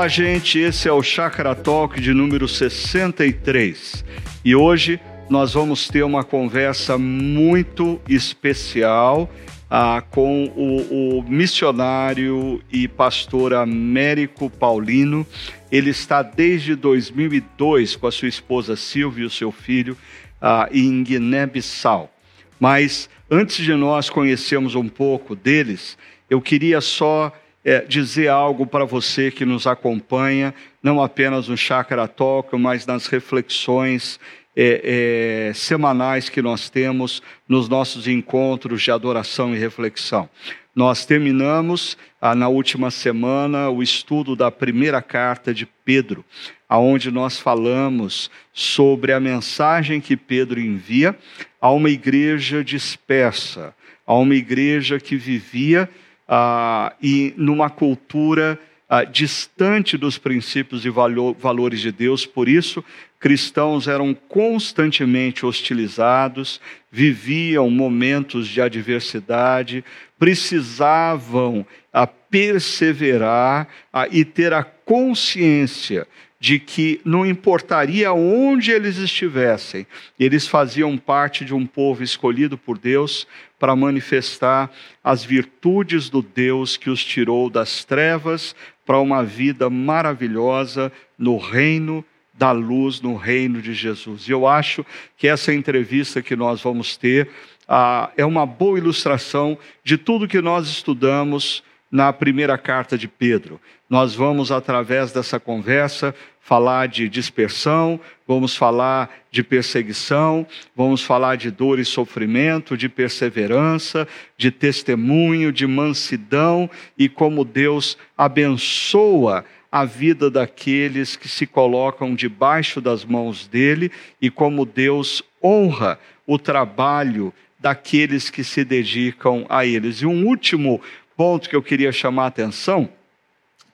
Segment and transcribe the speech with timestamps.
[0.00, 0.58] Olá, gente.
[0.58, 4.02] Esse é o Chakra Talk de número 63.
[4.42, 4.98] E hoje
[5.28, 9.30] nós vamos ter uma conversa muito especial
[9.70, 15.26] ah, com o, o, missionário e pastor Américo Paulino.
[15.70, 19.94] Ele está desde 2002 com a sua esposa Silvia e o seu filho
[20.40, 22.10] ah, em Guiné-Bissau.
[22.58, 25.98] Mas antes de nós conhecermos um pouco deles,
[26.30, 27.30] eu queria só
[27.64, 33.06] é, dizer algo para você que nos acompanha, não apenas no Chakra Talk, mas nas
[33.06, 34.18] reflexões
[34.56, 40.28] é, é, semanais que nós temos nos nossos encontros de adoração e reflexão.
[40.74, 46.24] Nós terminamos ah, na última semana o estudo da primeira carta de Pedro,
[46.68, 51.16] aonde nós falamos sobre a mensagem que Pedro envia
[51.60, 53.74] a uma igreja dispersa,
[54.06, 55.88] a uma igreja que vivia
[56.32, 58.56] ah, e numa cultura
[58.88, 62.84] ah, distante dos princípios e valo valores de Deus, por isso,
[63.18, 69.84] cristãos eram constantemente hostilizados, viviam momentos de adversidade,
[70.16, 76.06] precisavam ah, perseverar ah, e ter a consciência
[76.38, 79.86] de que não importaria onde eles estivessem,
[80.18, 83.26] eles faziam parte de um povo escolhido por Deus
[83.60, 84.70] para manifestar
[85.04, 92.02] as virtudes do Deus que os tirou das trevas para uma vida maravilhosa no reino
[92.32, 94.26] da luz, no reino de Jesus.
[94.26, 94.84] E eu acho
[95.18, 97.28] que essa entrevista que nós vamos ter
[97.68, 103.60] ah, é uma boa ilustração de tudo que nós estudamos na primeira carta de Pedro.
[103.88, 111.50] Nós vamos, através dessa conversa, falar de dispersão, vamos falar de perseguição, vamos falar de
[111.50, 120.28] dor e sofrimento, de perseverança, de testemunho, de mansidão e como Deus abençoa a vida
[120.28, 128.30] daqueles que se colocam debaixo das mãos dele e como Deus honra o trabalho daqueles
[128.30, 129.98] que se dedicam a eles.
[129.98, 130.80] E um último
[131.16, 132.88] ponto que eu queria chamar a atenção: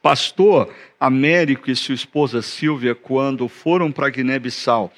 [0.07, 4.93] pastor Américo e sua esposa Silvia, quando foram para Guiné-Bissau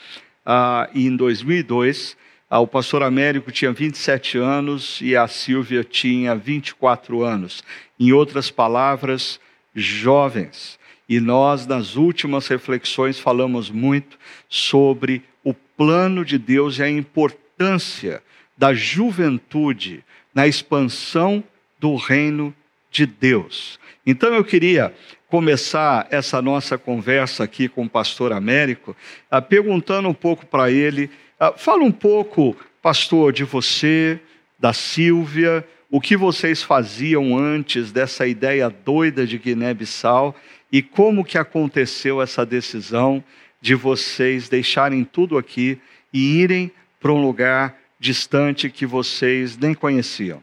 [0.45, 2.15] ah, em 2002,
[2.51, 7.65] ah, o pastor Américo tinha 27 anos e a Silvia tinha 24 anos.
[7.99, 9.41] Em outras palavras,
[9.75, 10.79] jovens.
[11.09, 18.23] E nós, nas últimas reflexões, falamos muito sobre o plano de Deus e a importância
[18.59, 20.05] da juventude
[20.35, 21.43] na expansão
[21.81, 22.55] do reino
[22.91, 23.79] de Deus.
[24.07, 24.95] Então eu queria
[25.29, 28.97] começar essa nossa conversa aqui com o pastor Américo,
[29.31, 31.11] uh, perguntando um pouco para ele.
[31.39, 34.19] Uh, fala um pouco, pastor, de você,
[34.59, 40.35] da Silvia, o que vocês faziam antes dessa ideia doida de Guiné-Bissau
[40.71, 43.23] e como que aconteceu essa decisão
[43.61, 45.79] de vocês deixarem tudo aqui
[46.13, 46.71] e irem
[47.01, 50.43] para um lugar distante que vocês nem conheciam.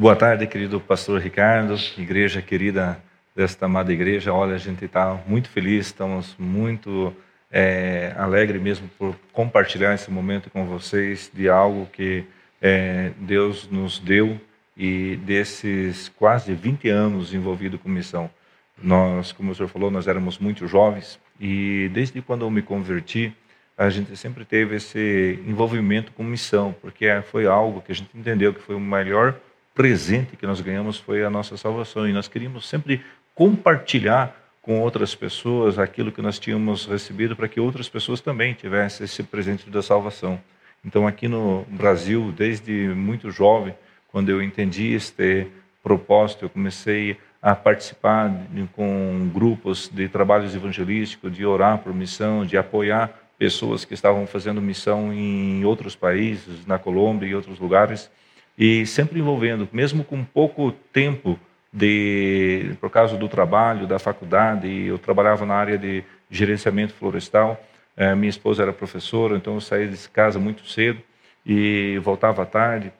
[0.00, 2.98] Boa tarde, querido pastor Ricardo, igreja querida
[3.36, 4.32] desta amada igreja.
[4.32, 7.14] Olha, a gente está muito feliz, estamos muito
[7.52, 12.24] é, alegre mesmo por compartilhar esse momento com vocês de algo que
[12.62, 14.40] é, Deus nos deu
[14.74, 18.30] e desses quase 20 anos envolvido com missão.
[18.82, 23.36] Nós, como o senhor falou, nós éramos muito jovens e desde quando eu me converti,
[23.76, 28.54] a gente sempre teve esse envolvimento com missão, porque foi algo que a gente entendeu
[28.54, 29.38] que foi o melhor
[29.74, 33.02] presente que nós ganhamos foi a nossa salvação e nós queríamos sempre
[33.34, 39.04] compartilhar com outras pessoas aquilo que nós tínhamos recebido para que outras pessoas também tivessem
[39.04, 40.40] esse presente da salvação.
[40.84, 43.74] Então, aqui no Brasil, desde muito jovem,
[44.08, 45.46] quando eu entendi este
[45.82, 52.44] propósito, eu comecei a participar de, com grupos de trabalhos evangelísticos, de orar por missão,
[52.44, 58.10] de apoiar pessoas que estavam fazendo missão em outros países, na Colômbia e outros lugares
[58.58, 61.38] e sempre envolvendo, mesmo com pouco tempo
[61.72, 67.60] de por causa do trabalho, da faculdade, eu trabalhava na área de gerenciamento florestal.
[67.96, 71.00] É, minha esposa era professora, então eu saía de casa muito cedo
[71.44, 72.92] e voltava à tarde.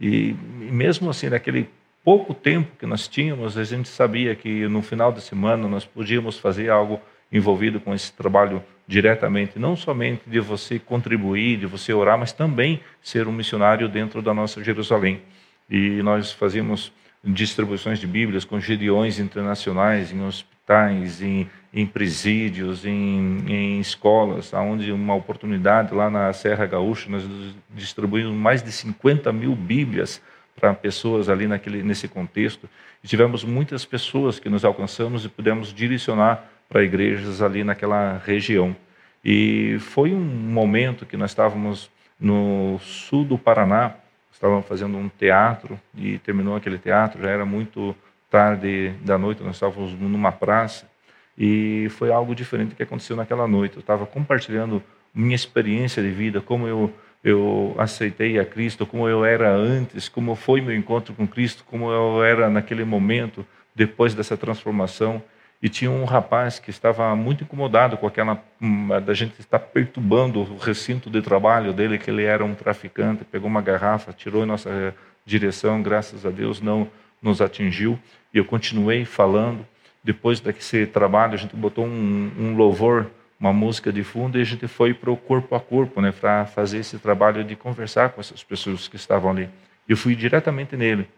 [0.00, 1.68] E, mesmo assim, naquele
[2.08, 6.38] pouco tempo que nós tínhamos, a gente sabia que no final de semana nós podíamos
[6.38, 6.98] fazer algo
[7.30, 12.80] envolvido com esse trabalho diretamente, não somente de você contribuir, de você orar, mas também
[13.02, 15.20] ser um missionário dentro da nossa Jerusalém.
[15.68, 16.90] E nós fazíamos
[17.22, 24.90] distribuições de Bíblias com gedeões internacionais em hospitais, em, em presídios, em, em escolas, onde
[24.92, 27.22] uma oportunidade lá na Serra Gaúcha nós
[27.68, 30.22] distribuímos mais de 50 mil Bíblias
[30.58, 32.68] para pessoas ali naquele, nesse contexto.
[33.02, 38.76] E tivemos muitas pessoas que nos alcançamos e pudemos direcionar para igrejas ali naquela região.
[39.24, 43.94] E foi um momento que nós estávamos no sul do Paraná,
[44.32, 47.94] estávamos fazendo um teatro e terminou aquele teatro, já era muito
[48.30, 50.88] tarde da noite, nós estávamos numa praça
[51.36, 53.76] e foi algo diferente que aconteceu naquela noite.
[53.76, 54.82] Eu estava compartilhando
[55.14, 56.92] minha experiência de vida, como eu
[57.22, 61.90] eu aceitei a Cristo, como eu era antes, como foi meu encontro com Cristo, como
[61.90, 63.44] eu era naquele momento
[63.74, 65.22] depois dessa transformação.
[65.60, 70.40] E tinha um rapaz que estava muito incomodado com aquela hum, da gente estar perturbando
[70.40, 74.46] o recinto de trabalho dele, que ele era um traficante, pegou uma garrafa, tirou em
[74.46, 74.94] nossa
[75.26, 76.88] direção, graças a Deus não
[77.20, 77.98] nos atingiu.
[78.32, 79.66] E eu continuei falando.
[80.04, 84.44] Depois desse trabalho, a gente botou um, um louvor uma música de fundo e a
[84.44, 88.20] gente foi para o corpo a corpo, né, para fazer esse trabalho de conversar com
[88.20, 89.48] essas pessoas que estavam ali.
[89.88, 91.08] Eu fui diretamente nele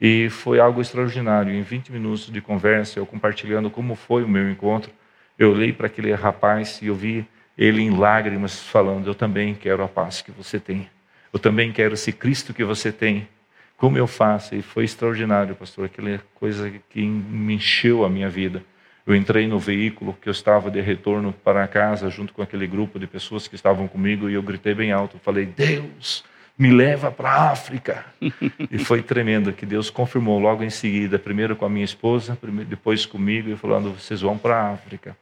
[0.00, 1.52] e foi algo extraordinário.
[1.52, 4.92] Em 20 minutos de conversa, eu compartilhando como foi o meu encontro,
[5.38, 7.26] eu olhei para aquele rapaz e eu vi
[7.56, 10.88] ele em lágrimas falando: Eu também quero a paz que você tem.
[11.32, 13.26] Eu também quero esse Cristo que você tem.
[13.76, 14.54] Como eu faço?
[14.54, 15.86] E foi extraordinário, pastor.
[15.86, 18.62] Aquela coisa que me encheu a minha vida.
[19.06, 22.98] Eu entrei no veículo que eu estava de retorno para casa, junto com aquele grupo
[22.98, 25.18] de pessoas que estavam comigo, e eu gritei bem alto.
[25.18, 26.24] Falei: Deus,
[26.56, 28.04] me leva para a África.
[28.70, 32.38] e foi tremendo, que Deus confirmou logo em seguida, primeiro com a minha esposa,
[32.68, 35.16] depois comigo, e falando: vocês vão para a África.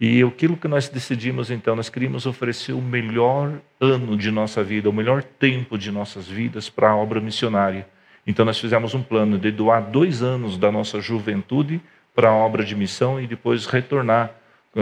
[0.00, 4.90] E aquilo que nós decidimos então, nós queríamos oferecer o melhor ano de nossa vida,
[4.90, 7.86] o melhor tempo de nossas vidas para a obra missionária.
[8.26, 11.80] Então nós fizemos um plano de doar dois anos da nossa juventude
[12.16, 14.34] para a obra de missão e depois retornar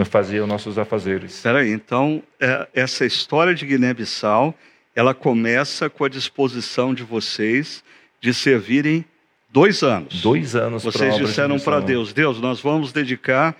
[0.03, 1.35] fazer os nossos afazeres.
[1.35, 4.53] Espera aí, então é, essa história de Guiné-Bissau,
[4.93, 7.83] ela começa com a disposição de vocês
[8.19, 9.05] de servirem
[9.49, 10.21] dois anos.
[10.21, 10.83] Dois anos.
[10.83, 13.55] Vocês disseram para Deus, Deus, nós vamos dedicar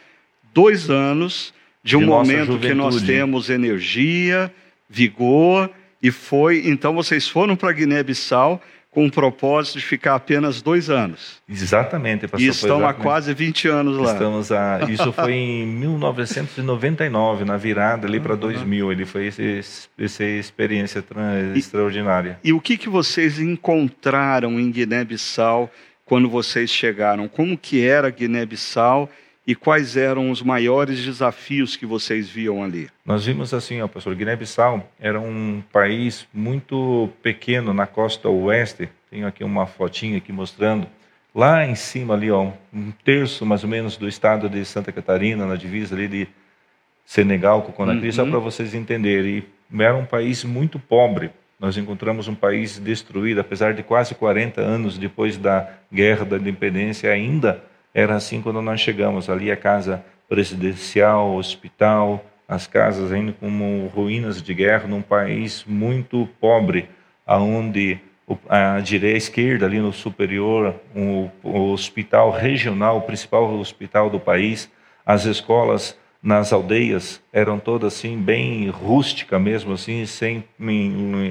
[0.54, 4.52] dois anos de um de momento que nós temos energia,
[4.90, 5.70] vigor
[6.02, 6.64] e foi.
[6.68, 8.62] Então vocês foram para Guiné-Bissau
[8.96, 11.42] com o propósito de ficar apenas dois anos.
[11.50, 12.40] Exatamente, pastor.
[12.40, 13.02] E estão exatamente.
[13.02, 14.14] há quase 20 anos lá.
[14.14, 18.94] Estamos a, isso foi em 1999, na virada ali para 2000.
[18.94, 21.04] Ele foi esse, essa experiência
[21.54, 22.40] e, extraordinária.
[22.42, 25.70] E o que, que vocês encontraram em Guiné-Bissau
[26.06, 27.28] quando vocês chegaram?
[27.28, 29.10] Como que era Guiné-Bissau
[29.48, 32.90] e quais eram os maiores desafios que vocês viam ali?
[33.06, 38.90] Nós vimos assim, ó, pastor, Guiné-Bissau era um país muito pequeno na costa oeste.
[39.10, 40.88] Tenho aqui uma fotinha aqui mostrando.
[41.34, 45.46] Lá em cima ali, ó, um terço mais ou menos do estado de Santa Catarina,
[45.46, 46.28] na divisa ali de
[47.06, 48.14] Senegal com Conakry, uhum.
[48.14, 49.44] só para vocês entenderem.
[49.72, 51.30] E era um país muito pobre.
[51.60, 57.12] Nós encontramos um país destruído, apesar de quase 40 anos depois da Guerra da Independência,
[57.12, 57.64] ainda
[57.96, 59.30] era assim quando nós chegamos.
[59.30, 66.28] Ali a casa presidencial, hospital, as casas ainda como ruínas de guerra num país muito
[66.40, 66.90] pobre,
[67.26, 67.98] aonde
[68.50, 74.20] a direita, a esquerda ali no superior, o, o hospital regional, o principal hospital do
[74.20, 74.70] país,
[75.06, 80.44] as escolas nas aldeias eram todas assim bem rústica mesmo assim, sem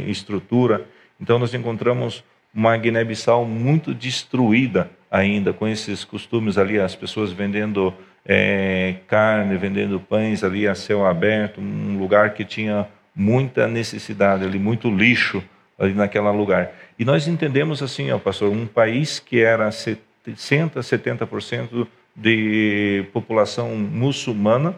[0.08, 0.86] estrutura.
[1.20, 2.24] Então nós encontramos
[2.54, 7.94] uma Guiné-Bissau muito destruída ainda com esses costumes ali, as pessoas vendendo
[8.26, 14.58] é, carne, vendendo pães ali a céu aberto, um lugar que tinha muita necessidade ali,
[14.58, 15.40] muito lixo
[15.78, 16.72] ali naquele lugar.
[16.98, 24.74] E nós entendemos assim, ó, pastor, um país que era 60, 70% de população muçulmana,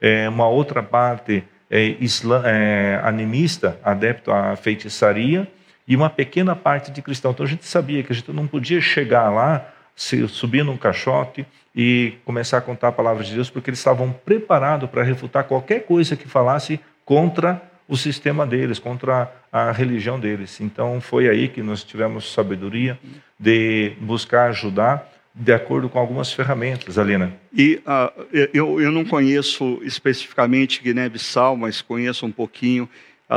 [0.00, 1.96] é, uma outra parte é,
[2.44, 5.48] é, animista, adepto à feitiçaria,
[5.86, 7.32] e uma pequena parte de cristão.
[7.32, 9.72] Então a gente sabia que a gente não podia chegar lá,
[10.28, 14.88] subir num caixote e começar a contar a palavra de Deus, porque eles estavam preparados
[14.88, 20.60] para refutar qualquer coisa que falasse contra o sistema deles, contra a religião deles.
[20.60, 22.98] Então foi aí que nós tivemos sabedoria
[23.38, 27.32] de buscar ajudar de acordo com algumas ferramentas, Alina.
[27.52, 32.88] E uh, eu, eu não conheço especificamente Guiné-Bissau, mas conheço um pouquinho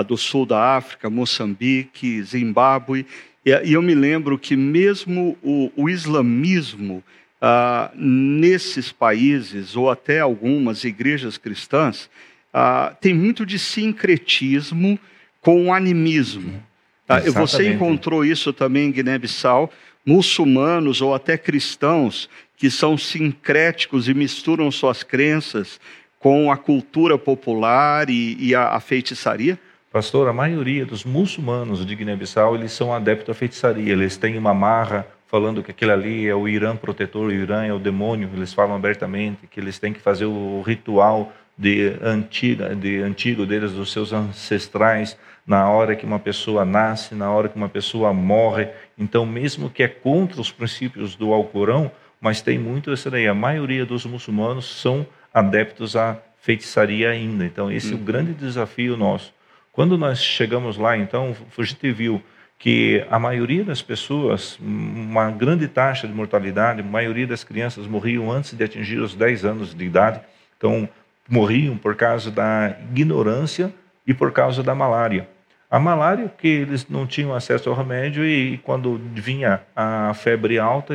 [0.08, 3.06] do sul da África, Moçambique, Zimbábue.
[3.46, 7.04] E, eu me lembro que mesmo o, o islamismo
[7.42, 12.10] ah, nesses países, ou até algumas igrejas cristãs,
[12.54, 14.98] ah, tem muito de sincretismo
[15.42, 16.64] com o animismo.
[17.08, 19.70] Ah, você encontrou isso também em Guiné-Bissau,
[20.06, 25.82] muçulmanos ou até cristãos que são sincréticos e misturam suas crenças
[26.18, 29.60] com a cultura popular e, e a, a feitiçaria?
[29.94, 33.94] Pastor, a maioria dos muçulmanos de Guiné-Bissau, eles são adeptos à feitiçaria.
[33.94, 37.72] Eles têm uma marra falando que aquele ali é o Irã protetor, o Irã é
[37.72, 38.28] o demônio.
[38.34, 43.74] Eles falam abertamente que eles têm que fazer o ritual de antiga, de antigo deles,
[43.74, 48.70] dos seus ancestrais, na hora que uma pessoa nasce, na hora que uma pessoa morre.
[48.98, 53.28] Então, mesmo que é contra os princípios do Alcorão, mas tem muito essa daí.
[53.28, 57.46] A maioria dos muçulmanos são adeptos à feitiçaria ainda.
[57.46, 58.04] Então, esse é o uhum.
[58.04, 59.32] grande desafio nosso.
[59.74, 62.22] Quando nós chegamos lá, então, a gente viu
[62.60, 68.32] que a maioria das pessoas, uma grande taxa de mortalidade, a maioria das crianças morriam
[68.32, 70.22] antes de atingir os 10 anos de idade.
[70.56, 70.88] Então,
[71.28, 73.74] morriam por causa da ignorância
[74.06, 75.28] e por causa da malária.
[75.72, 80.94] A malária, que eles não tinham acesso ao remédio e quando vinha a febre alta,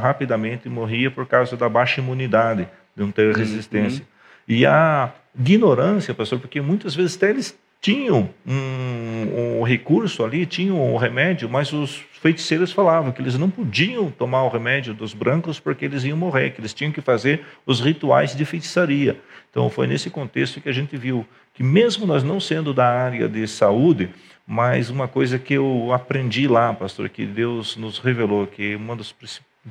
[0.00, 3.38] rapidamente morria por causa da baixa imunidade, de não ter uhum.
[3.38, 4.00] resistência.
[4.00, 4.54] Uhum.
[4.56, 10.76] E a ignorância, pastor, porque muitas vezes até eles tinham um, um, recurso ali, tinham
[10.76, 15.14] o um remédio, mas os feiticeiros falavam que eles não podiam tomar o remédio dos
[15.14, 19.20] brancos porque eles iam morrer, que eles tinham que fazer os rituais de feitiçaria.
[19.50, 23.28] Então foi nesse contexto que a gente viu que mesmo nós não sendo da área
[23.28, 24.10] de saúde,
[24.46, 29.14] mas uma coisa que eu aprendi lá, pastor, que Deus nos revelou, que uma das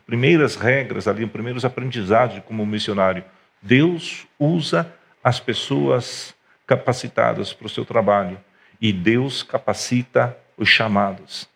[0.05, 3.23] primeiras regras ali, os primeiros aprendizados como missionário,
[3.61, 4.91] Deus usa
[5.23, 6.34] as pessoas
[6.65, 8.39] capacitadas para o seu trabalho
[8.81, 11.47] e Deus capacita os chamados.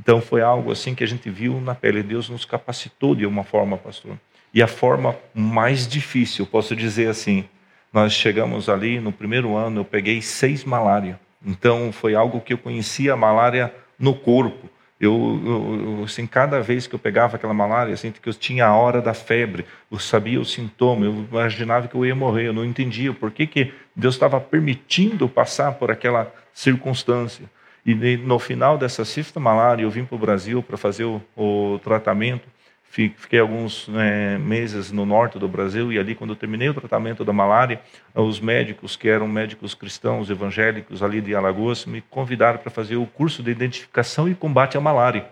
[0.00, 2.02] Então foi algo assim que a gente viu na pele.
[2.02, 4.18] Deus nos capacitou de uma forma, pastor.
[4.52, 7.44] E a forma mais difícil, posso dizer assim,
[7.92, 11.18] nós chegamos ali no primeiro ano, eu peguei seis malária.
[11.44, 14.68] Então foi algo que eu conhecia a malária no corpo.
[15.00, 18.76] Eu, eu, assim, cada vez que eu pegava aquela malária, assim, que eu tinha a
[18.76, 22.64] hora da febre, eu sabia o sintoma, eu imaginava que eu ia morrer, eu não
[22.64, 27.44] entendia por que, que Deus estava permitindo passar por aquela circunstância.
[27.84, 31.78] E no final dessa cista malária, eu vim para o Brasil para fazer o, o,
[31.80, 32.48] tratamento.
[32.94, 37.24] Fiquei alguns é, meses no norte do Brasil e ali, quando eu terminei o tratamento
[37.24, 37.80] da malária,
[38.14, 43.04] os médicos, que eram médicos cristãos evangélicos ali de Alagoas, me convidaram para fazer o
[43.04, 45.26] curso de identificação e combate à malária.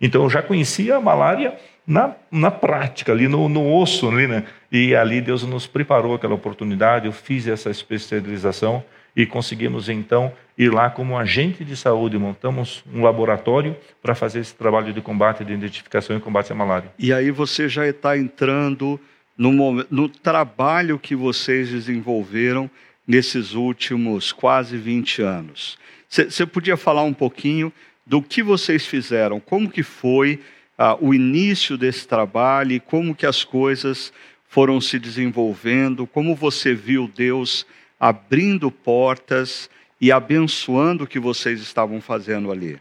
[0.00, 4.44] Então, eu já conhecia a malária na, na prática, ali no, no osso, ali, né?
[4.70, 8.84] E ali Deus nos preparou aquela oportunidade, eu fiz essa especialização
[9.16, 14.54] e conseguimos então ir lá como agente de saúde, montamos um laboratório para fazer esse
[14.54, 16.92] trabalho de combate, de identificação e combate à malária.
[16.98, 18.98] E aí você já está entrando
[19.36, 22.68] no, no trabalho que vocês desenvolveram
[23.06, 25.78] nesses últimos quase 20 anos.
[26.08, 27.72] Você podia falar um pouquinho
[28.04, 30.40] do que vocês fizeram, como que foi
[30.76, 34.12] ah, o início desse trabalho e como que as coisas
[34.48, 37.64] foram se desenvolvendo, como você viu Deus
[38.00, 42.78] abrindo portas e abençoando o que vocês estavam fazendo ali?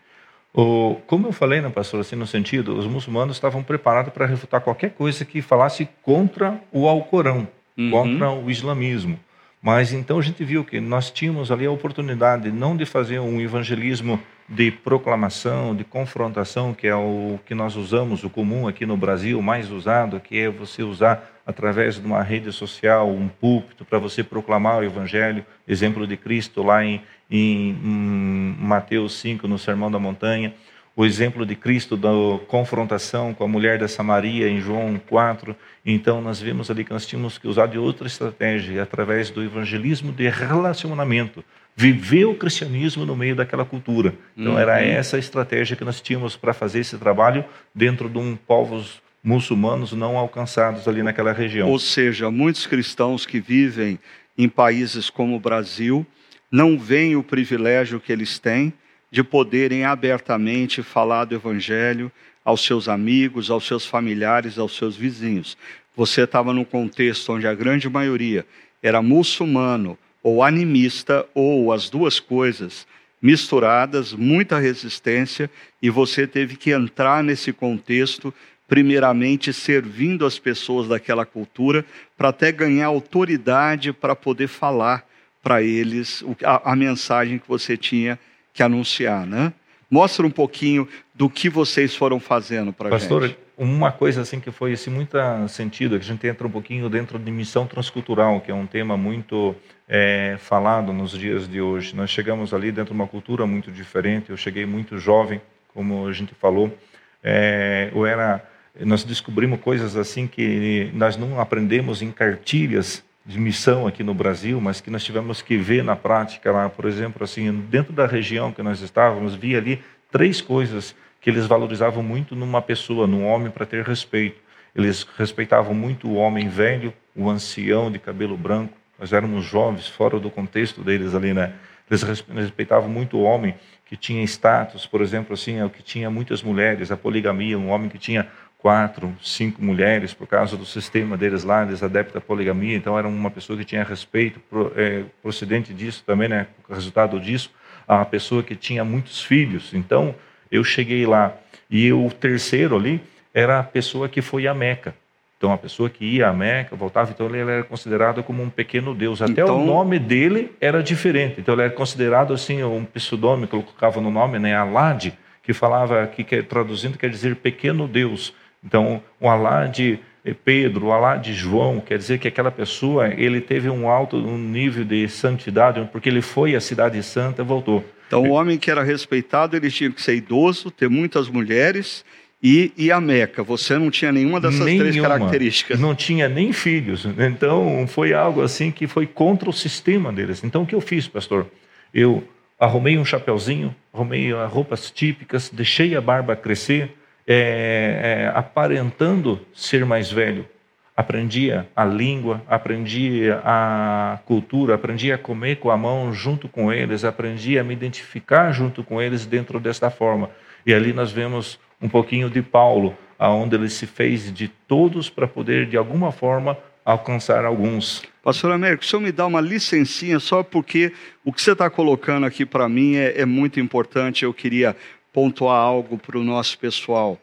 [0.53, 4.61] O, como eu falei, né, pastor, assim, no sentido, os muçulmanos estavam preparados para refutar
[4.61, 7.47] qualquer coisa que falasse contra o Alcorão,
[7.77, 7.91] uhum.
[7.91, 9.19] contra o islamismo.
[9.61, 13.41] Mas então a gente viu que nós tínhamos ali a oportunidade não de fazer um
[13.41, 18.95] evangelismo de proclamação, de confrontação, que é o que nós usamos, o comum aqui no
[18.95, 23.97] Brasil, mais usado, que é você usar através de uma rede social, um púlpito, para
[23.97, 27.01] você proclamar o Evangelho, exemplo de Cristo lá em,
[27.31, 30.53] em, em Mateus 5, no Sermão da Montanha,
[30.93, 32.09] o exemplo de Cristo da
[32.47, 35.55] confrontação com a mulher da Samaria em João 4.
[35.85, 40.11] Então, nós vimos ali que nós tínhamos que usar de outra estratégia, através do evangelismo
[40.11, 41.45] de relacionamento
[41.77, 44.15] viver o cristianismo no meio daquela cultura.
[44.35, 44.59] Então uhum.
[44.59, 48.99] era essa a estratégia que nós tínhamos para fazer esse trabalho dentro de um povos
[49.27, 51.69] muçulmanos não alcançados ali naquela região.
[51.69, 53.99] Ou seja, muitos cristãos que vivem
[54.37, 56.07] em países como o Brasil
[56.49, 58.71] não veem o privilégio que eles têm
[59.11, 62.09] de poderem abertamente falar do evangelho
[62.43, 65.57] aos seus amigos, aos seus familiares, aos seus vizinhos.
[65.93, 68.45] Você estava num contexto onde a grande maioria
[68.81, 72.87] era muçulmano, ou animista, ou as duas coisas
[73.21, 75.49] misturadas, muita resistência,
[75.81, 78.33] e você teve que entrar nesse contexto,
[78.67, 81.85] primeiramente servindo as pessoas daquela cultura,
[82.17, 85.05] para até ganhar autoridade para poder falar
[85.41, 88.19] para eles a, a, mensagem que você tinha
[88.53, 89.53] que anunciar, né?
[89.89, 93.07] Mostra um pouquinho do que vocês foram fazendo para a gente.
[93.07, 96.51] Pastor, uma coisa assim que foi assim muito sentido, é que a gente entra um
[96.51, 99.55] pouquinho dentro de missão transcultural, que é um tema muito
[99.87, 101.95] é, falado nos dias de hoje.
[101.95, 104.29] Nós chegamos ali dentro de uma cultura muito diferente.
[104.29, 105.41] Eu cheguei muito jovem,
[105.73, 106.75] como a gente falou.
[107.23, 108.47] É, eu era,
[108.81, 114.61] nós descobrimos coisas assim que nós não aprendemos em cartilhas de missão aqui no Brasil,
[114.61, 118.51] mas que nós tivemos que ver na prática lá, por exemplo, assim, dentro da região
[118.51, 123.51] que nós estávamos, vi ali três coisas que eles valorizavam muito numa pessoa, num homem
[123.51, 124.39] para ter respeito.
[124.73, 128.77] Eles respeitavam muito o homem velho, o ancião de cabelo branco.
[128.97, 131.53] Nós éramos jovens, fora do contexto deles ali, né?
[131.89, 133.55] Eles respeitavam muito o homem
[133.85, 137.69] que tinha status, por exemplo, assim, é o que tinha muitas mulheres, a poligamia, um
[137.69, 138.27] homem que tinha
[138.57, 143.07] quatro, cinco mulheres, por causa do sistema deles lá, eles adeptos à poligamia, então era
[143.07, 144.41] uma pessoa que tinha respeito
[144.75, 147.51] é, procedente disso também, né, resultado disso,
[147.87, 149.73] a pessoa que tinha muitos filhos.
[149.73, 150.13] Então,
[150.51, 151.33] eu cheguei lá
[151.69, 153.01] e o terceiro ali
[153.33, 154.95] era a pessoa que foi a Meca.
[155.37, 158.95] Então, a pessoa que ia a Meca, voltava, então ele era considerado como um pequeno
[158.95, 159.21] deus.
[159.21, 159.61] Até então...
[159.61, 161.39] o nome dele era diferente.
[161.39, 166.05] Então, ele era considerado assim, um pseudônimo que colocava no nome, né, Alad, que falava,
[166.07, 168.33] que traduzindo quer dizer pequeno deus.
[168.67, 169.97] Então, o Alá de
[170.43, 174.37] Pedro, o Alá de João, quer dizer que aquela pessoa, ele teve um alto um
[174.37, 177.83] nível de santidade, porque ele foi à cidade santa e voltou.
[178.07, 182.03] Então, o homem que era respeitado, ele tinha que ser idoso, ter muitas mulheres
[182.43, 183.41] e, e a Meca.
[183.41, 184.89] Você não tinha nenhuma dessas nenhuma.
[184.89, 185.79] três características.
[185.79, 187.05] Não tinha nem filhos.
[187.05, 190.43] Então, foi algo assim que foi contra o sistema deles.
[190.43, 191.47] Então, o que eu fiz, pastor?
[191.93, 192.23] Eu
[192.59, 196.91] arrumei um chapeuzinho, arrumei roupas típicas, deixei a barba crescer,
[197.27, 200.47] é, é, aparentando ser mais velho.
[200.95, 207.03] Aprendia a língua, aprendia a cultura, aprendia a comer com a mão junto com eles,
[207.03, 210.31] aprendia a me identificar junto com eles dentro desta forma.
[210.65, 215.27] E ali nós vemos um pouquinho de Paulo, aonde ele se fez de todos para
[215.27, 218.01] poder, de alguma forma, alcançar alguns.
[218.23, 220.93] Pastor Américo, o senhor me dá uma licencinha só porque
[221.23, 224.23] o que você está colocando aqui para mim é, é, muito importante.
[224.23, 224.75] Eu queria
[225.17, 227.19] pontuar algo para o nosso pessoal.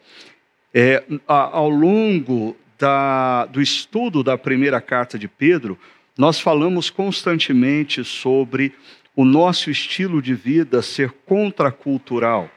[0.73, 5.79] É, a, ao longo da, do estudo da primeira carta de Pedro,
[6.17, 8.73] nós falamos constantemente sobre
[9.15, 12.51] o nosso estilo de vida ser contracultural.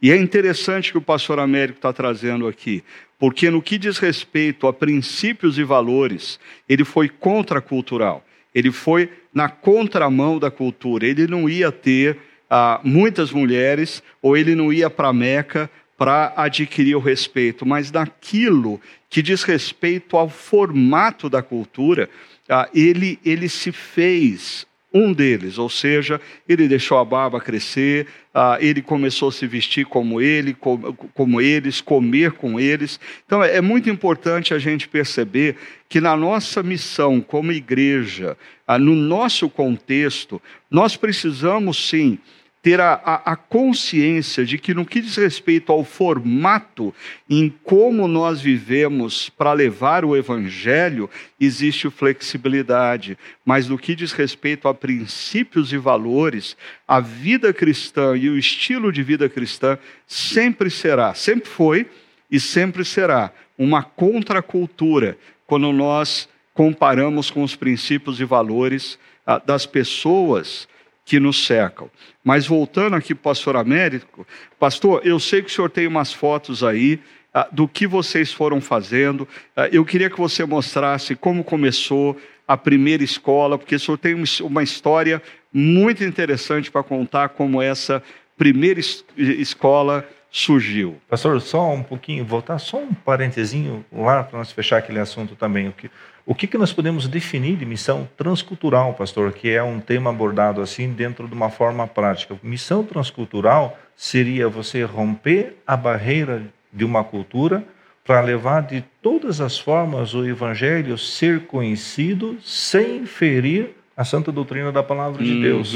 [0.00, 2.84] E é interessante que o pastor Américo está trazendo aqui,
[3.18, 8.24] porque no que diz respeito a princípios e valores, ele foi contracultural.
[8.54, 11.08] Ele foi na contramão da cultura.
[11.08, 12.18] Ele não ia ter
[12.48, 18.80] ah, muitas mulheres, ou ele não ia para Meca para adquirir o respeito, mas naquilo
[19.08, 22.10] que diz respeito ao formato da cultura,
[22.48, 28.56] ah, ele, ele se fez um deles, ou seja, ele deixou a barba crescer, ah,
[28.60, 32.98] ele começou a se vestir como ele, como, como eles, comer com eles.
[33.26, 35.56] Então é, é muito importante a gente perceber
[35.88, 42.18] que na nossa missão como igreja, ah, no nosso contexto, nós precisamos sim
[42.66, 46.92] ter a, a, a, consciência de que, no que diz respeito ao formato
[47.30, 54.66] em como nós vivemos para levar o Evangelho, existe flexibilidade, mas no que diz respeito
[54.66, 56.56] a princípios e valores,
[56.88, 61.86] a vida cristã e o estilo de vida cristã sempre será, sempre foi
[62.28, 69.66] e sempre será uma contracultura quando nós comparamos com os princípios e valores ah, das
[69.66, 70.66] pessoas
[71.06, 71.88] que nos cercam.
[72.22, 74.26] Mas voltando aqui para o pastor Américo,
[74.58, 77.00] pastor, eu sei que o senhor tem umas fotos aí
[77.32, 79.26] ah, do que vocês foram fazendo.
[79.56, 84.16] Ah, eu queria que você mostrasse como começou a primeira escola, porque o senhor tem
[84.42, 88.02] uma história muito interessante para contar como essa
[88.36, 90.96] primeira es escola surgiu.
[91.08, 95.68] Pastor, só um pouquinho, voltar só um parentezinho lá para nós fechar aquele assunto também.
[95.68, 95.90] O que,
[96.26, 100.60] o que, que nós podemos definir de missão transcultural, pastor, que é um tema abordado
[100.60, 102.36] assim dentro de uma forma prática?
[102.42, 107.64] Missão transcultural seria você romper a barreira de uma cultura
[108.04, 114.72] para levar de todas as formas o evangelho ser conhecido sem ferir a santa doutrina
[114.72, 115.74] da palavra de Deus.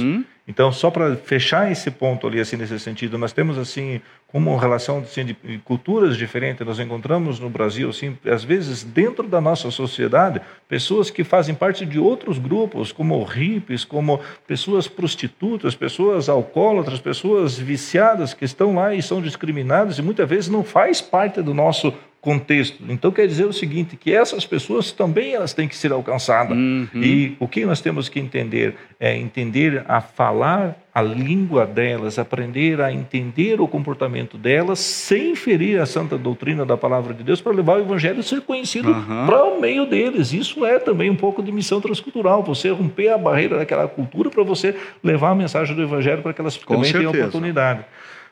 [0.50, 4.98] Então, só para fechar esse ponto ali, assim, nesse sentido, nós temos, assim, como relação
[4.98, 5.34] assim, de
[5.64, 11.22] culturas diferentes, nós encontramos no Brasil, assim, às vezes, dentro da nossa sociedade, pessoas que
[11.22, 18.44] fazem parte de outros grupos, como hippies, como pessoas prostitutas, pessoas alcoólatras, pessoas viciadas, que
[18.44, 22.82] estão lá e são discriminadas e muitas vezes não faz parte do nosso contexto.
[22.88, 26.56] Então quer dizer o seguinte, que essas pessoas também elas têm que ser alcançadas.
[26.56, 26.88] Uhum.
[26.94, 32.80] E o que nós temos que entender é entender a falar a língua delas, aprender
[32.80, 37.52] a entender o comportamento delas, sem ferir a santa doutrina da palavra de Deus, para
[37.52, 39.26] levar o evangelho a ser conhecido uhum.
[39.26, 40.32] para o meio deles.
[40.32, 44.42] Isso é também um pouco de missão transcultural, você romper a barreira daquela cultura para
[44.42, 47.12] você levar a mensagem do evangelho para que elas Com também certeza.
[47.12, 47.84] tenham oportunidade.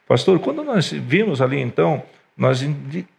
[0.07, 2.03] Pastor, quando nós vimos ali então
[2.39, 2.65] nós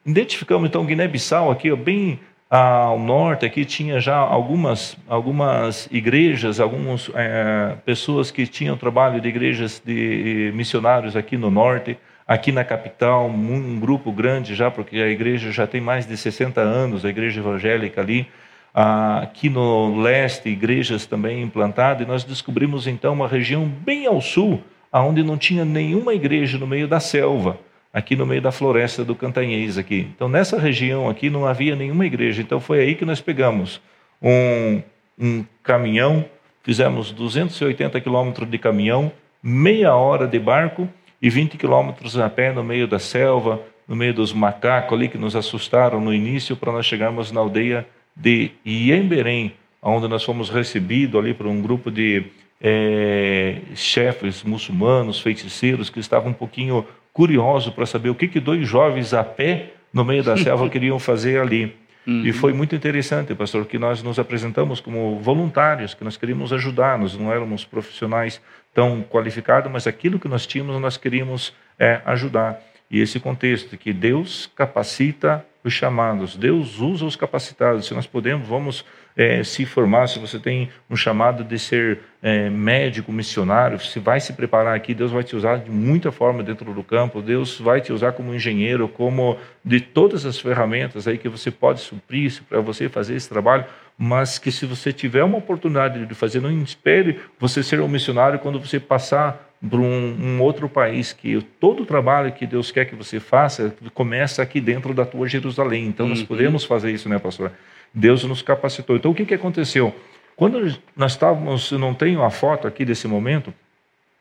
[0.06, 7.76] identificamos então Guiné-Bissau aqui, bem Ao norte aqui tinha já algumas, algumas igrejas, algumas é,
[7.86, 13.80] pessoas que tinham trabalho de igrejas de missionários aqui no norte, aqui na capital, um
[13.80, 18.02] grupo grande já, porque a igreja já tem mais de 60 anos, a igreja evangélica
[18.02, 18.26] ali.
[18.74, 24.64] Aqui no leste, igrejas também implantadas, e nós descobrimos então uma região bem ao sul,
[24.92, 27.60] onde não tinha nenhuma igreja no meio da selva
[27.93, 30.08] aqui no meio da floresta do Cantanhês aqui.
[30.15, 32.41] Então nessa região aqui não havia nenhuma igreja.
[32.41, 33.82] Então foi aí que nós pegamos
[34.21, 34.82] um,
[35.17, 36.25] um caminhão,
[36.63, 40.88] fizemos 280 quilômetros de caminhão, meia hora de barco
[41.21, 45.17] e 20 quilômetros a pé no meio da selva, no meio dos macacos ali que
[45.17, 51.19] nos assustaram no início para nós chegarmos na aldeia de Iemberém, onde nós fomos recebidos
[51.19, 52.25] ali por um grupo de
[52.62, 58.67] é, chefes muçulmanos, feiticeiros que estavam um pouquinho curioso para saber o que, que dois
[58.67, 61.76] jovens a pé no meio da selva queriam fazer ali.
[62.08, 62.26] Uhum.
[62.26, 66.98] E foi muito interessante, pastor, que nós nos apresentamos como voluntários, que nós queríamos ajudar,
[66.98, 68.41] nós não éramos profissionais
[68.74, 72.60] tão qualificados, mas aquilo que nós tínhamos nós queríamos é, ajudar.
[72.89, 77.86] E esse contexto que Deus capacita os chamados, Deus usa os capacitados.
[77.86, 82.50] Se nós podemos, vamos é, se formar, se você tem um chamado de ser é,
[82.50, 86.74] médico, missionário, se vai se preparar aqui, Deus vai te usar de muita forma dentro
[86.74, 91.28] do campo, Deus vai te usar como engenheiro, como de todas as ferramentas aí que
[91.28, 93.65] você pode suprir para você fazer esse trabalho,
[93.98, 98.39] mas que se você tiver uma oportunidade de fazer, não espere você ser um missionário
[98.39, 102.86] quando você passar para um, um, outro país, que todo o trabalho que Deus quer
[102.86, 105.86] que você faça começa aqui dentro da tua Jerusalém.
[105.88, 106.12] Então, uhum.
[106.12, 107.52] nós podemos fazer isso, né, pastor?
[107.93, 108.95] Deus nos capacitou.
[108.95, 109.93] Então, o que, que aconteceu?
[110.36, 113.54] Quando nós estávamos, não tenho a foto aqui desse momento,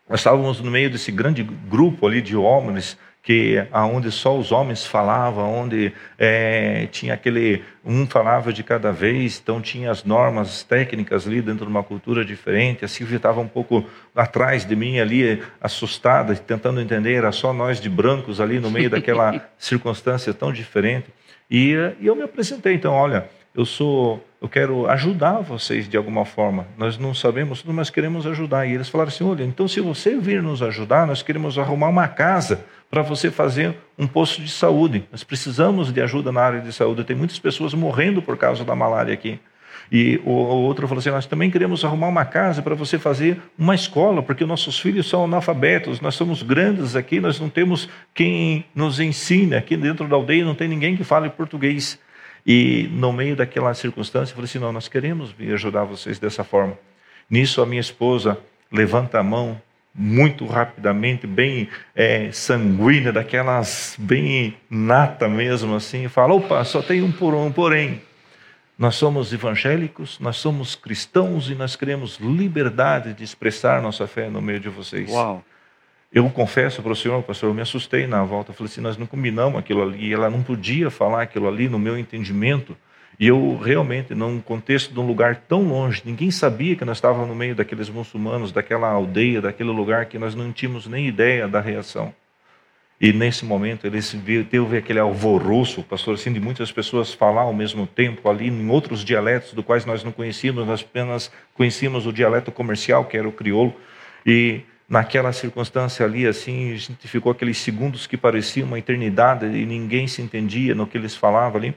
[0.09, 4.87] nós estávamos no meio desse grande grupo ali de homens, que aonde só os homens
[4.87, 11.27] falavam, onde é, tinha aquele um falava de cada vez, então tinha as normas técnicas
[11.27, 12.85] ali dentro de uma cultura diferente.
[12.85, 17.15] A Silvia estava um pouco atrás de mim ali, assustada, tentando entender.
[17.15, 21.07] Era só nós de brancos ali no meio daquela circunstância tão diferente.
[21.51, 23.29] E, e eu me apresentei, então, olha,
[23.59, 26.69] eu sou, eu quero ajudar vocês de alguma forma.
[26.79, 28.67] Nós não sabemos tudo, mas queremos ajudar.
[28.67, 32.07] E eles falaram assim: olha, então se você vir nos ajudar, nós queremos arrumar uma
[32.07, 35.03] casa para você fazer um posto de saúde.
[35.11, 37.03] Nós precisamos de ajuda na área de saúde.
[37.03, 39.41] Tem muitas pessoas morrendo por causa da malária aqui.
[39.91, 43.43] E o, o outro falou assim: nós também queremos arrumar uma casa para você fazer
[43.59, 48.65] uma escola, porque nossos filhos são analfabetos, nós somos grandes aqui, nós não temos quem
[48.73, 49.57] nos ensine.
[49.57, 51.99] Aqui dentro da aldeia não tem ninguém que fale português.
[52.51, 56.43] E no meio daquela circunstância, eu falei assim: não, nós queremos vir ajudar vocês dessa
[56.43, 56.79] forma.
[57.29, 58.39] Nisso, a minha esposa
[58.73, 59.61] levanta a mão
[59.95, 67.03] muito rapidamente, bem é, sanguínea, daquelas bem nata mesmo, assim, e fala: opa, só tem
[67.03, 68.01] um, por um porém.
[68.79, 74.41] Nós somos evangélicos, nós somos cristãos e nós queremos liberdade de expressar nossa fé no
[74.41, 75.11] meio de vocês.
[75.11, 75.45] Uau!
[76.11, 78.51] Eu confesso para o senhor, pastor, eu me assustei na volta.
[78.51, 80.13] Eu falei assim: nós não combinamos aquilo ali.
[80.13, 82.77] Ela não podia falar aquilo ali no meu entendimento.
[83.21, 87.29] E eu realmente, num contexto de um lugar tão longe, ninguém sabia que nós estávamos
[87.29, 91.61] no meio daqueles muçulmanos, daquela aldeia, daquele lugar que nós não tínhamos nem ideia da
[91.61, 92.15] reação.
[93.01, 94.17] E nesse momento eles
[94.51, 99.05] teve aquele alvoroço, pastor, assim, de muitas pessoas falar ao mesmo tempo ali em outros
[99.05, 103.33] dialetos do quais nós não conhecíamos, nós apenas conhecíamos o dialeto comercial, que era o
[103.33, 103.75] crioulo.
[104.27, 109.67] E naquela circunstância ali, assim, a gente ficou aqueles segundos que pareciam uma eternidade e
[109.67, 111.75] ninguém se entendia no que eles falavam ali.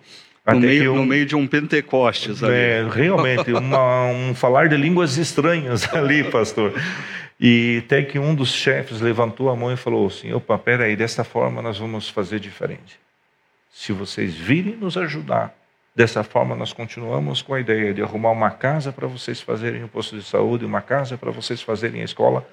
[0.47, 2.55] No meio, um, no meio, de um Pentecostes ali.
[2.55, 6.73] É, realmente, uma, um falar de línguas estranhas ali, pastor.
[7.39, 11.23] E até que um dos chefes levantou a mão e falou assim: opa, peraí, dessa
[11.23, 12.99] forma nós vamos fazer diferente.
[13.71, 15.53] Se vocês virem nos ajudar,
[15.95, 19.87] dessa forma nós continuamos com a ideia de arrumar uma casa para vocês fazerem o
[19.87, 22.47] posto de saúde, uma casa para vocês fazerem a escola,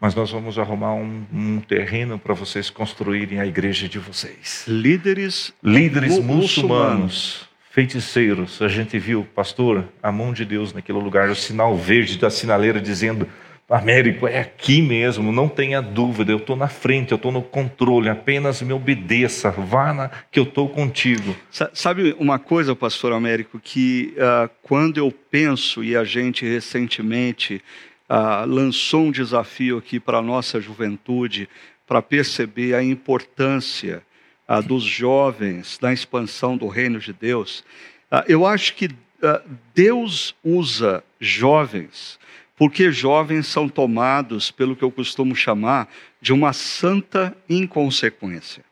[0.00, 4.64] mas nós vamos arrumar um, um terreno para vocês construírem a igreja de vocês.
[4.68, 8.62] Líderes, líderes muçulmanos, feiticeiros.
[8.62, 12.80] A gente viu, pastor, a mão de Deus naquele lugar, o sinal verde da sinaleira
[12.80, 13.28] dizendo:
[13.68, 18.08] Américo, é aqui mesmo, não tenha dúvida, eu estou na frente, eu estou no controle,
[18.08, 21.36] apenas me obedeça, vá na, que eu estou contigo.
[21.74, 27.60] Sabe uma coisa, pastor Américo, que uh, quando eu penso, e a gente recentemente
[28.08, 31.48] ah, lançou um desafio aqui para a nossa juventude,
[31.86, 34.02] para perceber a importância
[34.46, 37.64] ah, dos jovens na expansão do reino de Deus.
[38.10, 38.88] Ah, eu acho que
[39.22, 39.42] ah,
[39.74, 42.18] Deus usa jovens,
[42.56, 45.88] porque jovens são tomados pelo que eu costumo chamar
[46.20, 48.64] de uma santa inconsequência.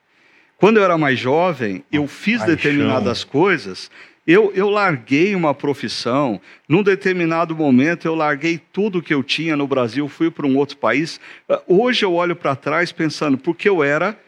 [0.56, 3.90] Quando eu era mais jovem, eu fiz determinadas coisas
[4.26, 9.68] Eu, eu larguei uma profissão, num determinado momento eu larguei tudo que eu tinha no
[9.68, 11.20] Brasil, fui para um outro país.
[11.68, 14.18] Hoje eu olho para trás pensando, porque eu era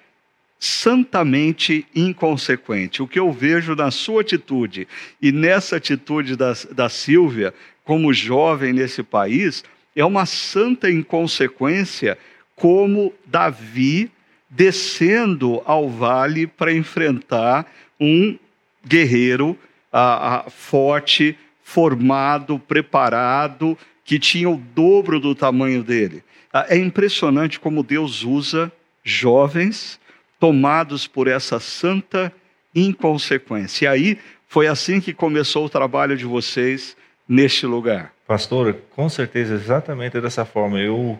[0.56, 3.02] santamente inconsequente.
[3.02, 4.86] O que eu vejo na sua atitude
[5.20, 7.52] e nessa atitude da, da Silvia,
[7.84, 9.64] como jovem nesse país,
[9.96, 12.16] é uma santa inconsequência,
[12.54, 14.12] como Davi
[14.48, 17.66] descendo ao vale para enfrentar
[18.00, 18.38] um
[18.86, 19.58] guerreiro
[19.92, 26.22] ah, forte, formado, preparado, que tinha o dobro do tamanho dele.
[26.52, 28.72] Ah, é impressionante como Deus usa
[29.04, 30.00] jovens
[30.40, 32.32] tomados por essa santa
[32.74, 33.84] inconsequência.
[33.84, 36.96] E aí foi assim que começou o trabalho de vocês
[37.28, 38.12] neste lugar.
[38.26, 40.78] Pastor, com certeza, exatamente dessa forma.
[40.78, 41.18] Eu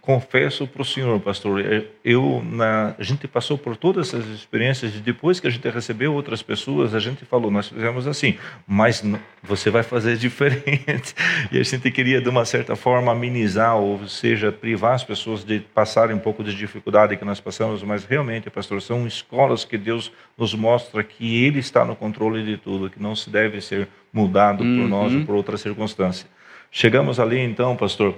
[0.00, 4.96] confesso para o senhor, pastor, é, eu na, a gente passou por todas essas experiências
[4.96, 9.04] e depois que a gente recebeu outras pessoas, a gente falou, nós fizemos assim, mas
[9.40, 11.14] você vai fazer diferente.
[11.52, 15.60] E a gente queria de uma certa forma amenizar, ou seja, privar as pessoas de
[15.60, 20.10] passarem um pouco de dificuldade que nós passamos, mas realmente, pastor, são escolas que Deus
[20.36, 24.64] nos mostra que Ele está no controle de tudo, que não se deve ser mudado
[24.64, 24.78] uhum.
[24.80, 26.26] por nós ou por outra circunstância.
[26.72, 28.16] Chegamos ali então, pastor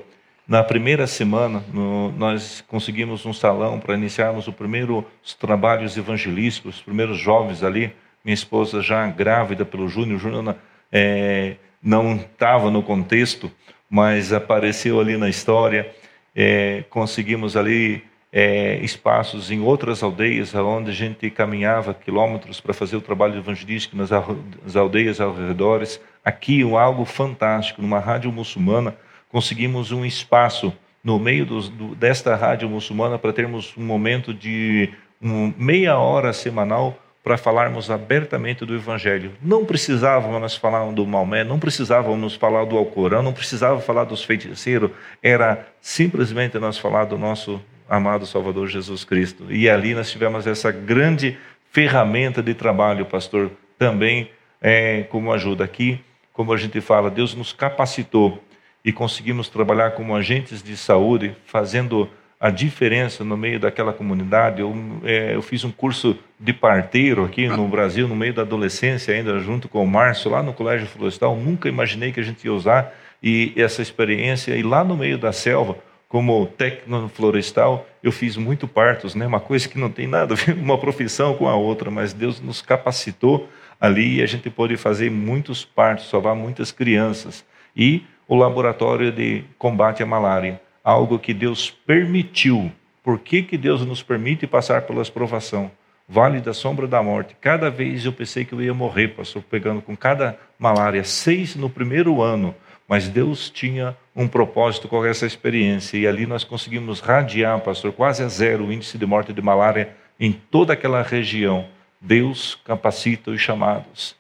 [0.51, 5.05] na primeira semana, no, nós conseguimos um salão para iniciarmos os primeiros
[5.39, 7.93] trabalhos evangelísticos, os primeiros jovens ali.
[8.25, 10.57] Minha esposa já grávida pelo Júnior, o Júnior
[10.91, 13.49] é, não estava no contexto,
[13.89, 15.89] mas apareceu ali na história.
[16.35, 22.97] É, conseguimos ali é, espaços em outras aldeias, onde a gente caminhava quilômetros para fazer
[22.97, 25.85] o trabalho evangelístico nas aldeias ao redor.
[26.25, 28.97] Aqui, algo fantástico, numa rádio muçulmana,
[29.31, 34.91] conseguimos um espaço no meio do, desta rádio muçulmana para termos um momento de
[35.21, 39.33] um, meia hora semanal para falarmos abertamente do Evangelho.
[39.43, 44.25] Não precisávamos nós falar do Maomé, não precisávamos falar do Alcorão, não precisava falar dos
[44.25, 44.91] feiticeiros,
[45.23, 49.47] era simplesmente nós falar do nosso amado Salvador Jesus Cristo.
[49.51, 51.37] E ali nós tivemos essa grande
[51.71, 56.01] ferramenta de trabalho, pastor, também é, como ajuda aqui,
[56.33, 58.43] como a gente fala, Deus nos capacitou
[58.85, 62.09] e conseguimos trabalhar como agentes de saúde, fazendo
[62.41, 64.63] a diferença no meio daquela comunidade.
[64.63, 69.15] Eu, é, eu fiz um curso de parteiro aqui no Brasil, no meio da adolescência,
[69.15, 71.37] ainda junto com o Márcio, lá no Colégio Florestal.
[71.37, 74.57] Nunca imaginei que a gente ia usar e essa experiência.
[74.57, 75.77] E lá no meio da selva,
[76.09, 79.27] como técnico florestal, eu fiz muito partos, né?
[79.27, 82.41] Uma coisa que não tem nada a ver uma profissão com a outra, mas Deus
[82.41, 87.45] nos capacitou ali e a gente pôde fazer muitos partos, salvar muitas crianças.
[87.77, 92.71] E o laboratório de combate à malária, algo que Deus permitiu.
[93.03, 95.69] Por que, que Deus nos permite passar pelas provação?
[96.09, 97.35] Vale da sombra da morte.
[97.41, 101.69] Cada vez eu pensei que eu ia morrer, pastor, pegando com cada malária, seis no
[101.69, 102.55] primeiro ano.
[102.87, 105.99] Mas Deus tinha um propósito com essa experiência.
[105.99, 109.97] E ali nós conseguimos radiar, pastor, quase a zero o índice de morte de malária
[110.21, 111.67] em toda aquela região.
[112.01, 114.15] Deus capacita os chamados.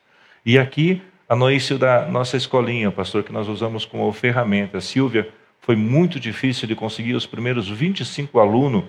[0.44, 1.00] E aqui
[1.36, 4.80] no início da nossa escolinha, pastor, que nós usamos como ferramenta.
[4.80, 5.28] Silvia,
[5.60, 8.84] foi muito difícil de conseguir os primeiros 25 alunos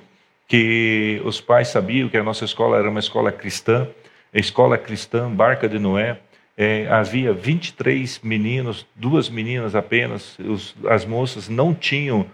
[0.48, 3.88] que os pais sabiam que a nossa escola era uma escola cristã,
[4.34, 6.20] a escola cristã Barca de Noé.
[6.58, 12.26] É, havia 23 meninos, duas meninas apenas, os, as moças não tinham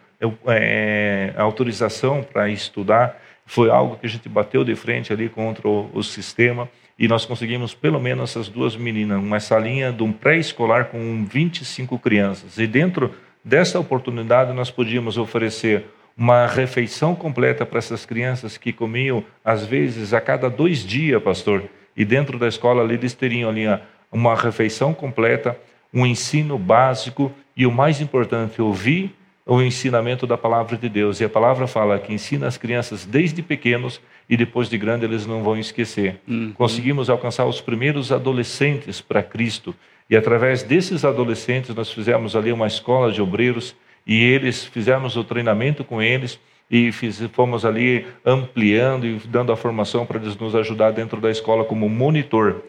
[0.47, 3.21] é, autorização para estudar.
[3.45, 7.25] Foi algo que a gente bateu de frente ali contra o, o sistema e nós
[7.25, 12.57] conseguimos pelo menos essas duas meninas, uma salinha de um pré-escolar com 25 crianças.
[12.57, 15.85] E dentro dessa oportunidade nós podíamos oferecer
[16.17, 21.63] uma refeição completa para essas crianças que comiam, às vezes, a cada dois dias, pastor.
[21.95, 23.65] E dentro da escola ali, eles teriam ali
[24.11, 25.55] uma refeição completa,
[25.93, 31.21] um ensino básico e o mais importante, ouvir o ensinamento da palavra de Deus.
[31.21, 35.25] E a palavra fala que ensina as crianças desde pequenos e depois de grande eles
[35.25, 36.19] não vão esquecer.
[36.27, 36.51] Uhum.
[36.53, 39.73] Conseguimos alcançar os primeiros adolescentes para Cristo.
[40.09, 45.23] E através desses adolescentes nós fizemos ali uma escola de obreiros e eles fizemos o
[45.23, 50.55] treinamento com eles e fiz, fomos ali ampliando e dando a formação para eles nos
[50.55, 52.63] ajudar dentro da escola como monitor.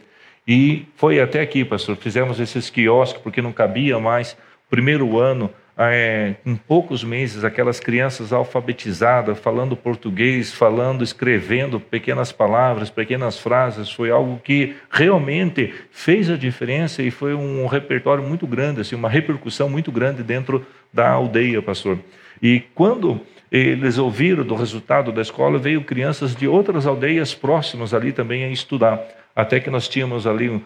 [0.46, 1.96] E foi até aqui, pastor.
[1.96, 4.36] Fizemos esses quiosques porque não cabia mais.
[4.70, 12.90] Primeiro ano, é, em poucos meses, aquelas crianças alfabetizadas, falando português, falando, escrevendo pequenas palavras,
[12.90, 18.80] pequenas frases, foi algo que realmente fez a diferença e foi um repertório muito grande,
[18.80, 21.98] assim, uma repercussão muito grande dentro da aldeia, pastor.
[22.42, 28.10] E quando eles ouviram do resultado da escola, veio crianças de outras aldeias próximas ali
[28.10, 29.00] também a estudar.
[29.34, 30.60] Até que nós tínhamos ali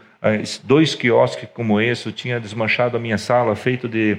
[0.64, 4.18] dois quiosques como esse, eu tinha desmanchado a minha sala, feito de,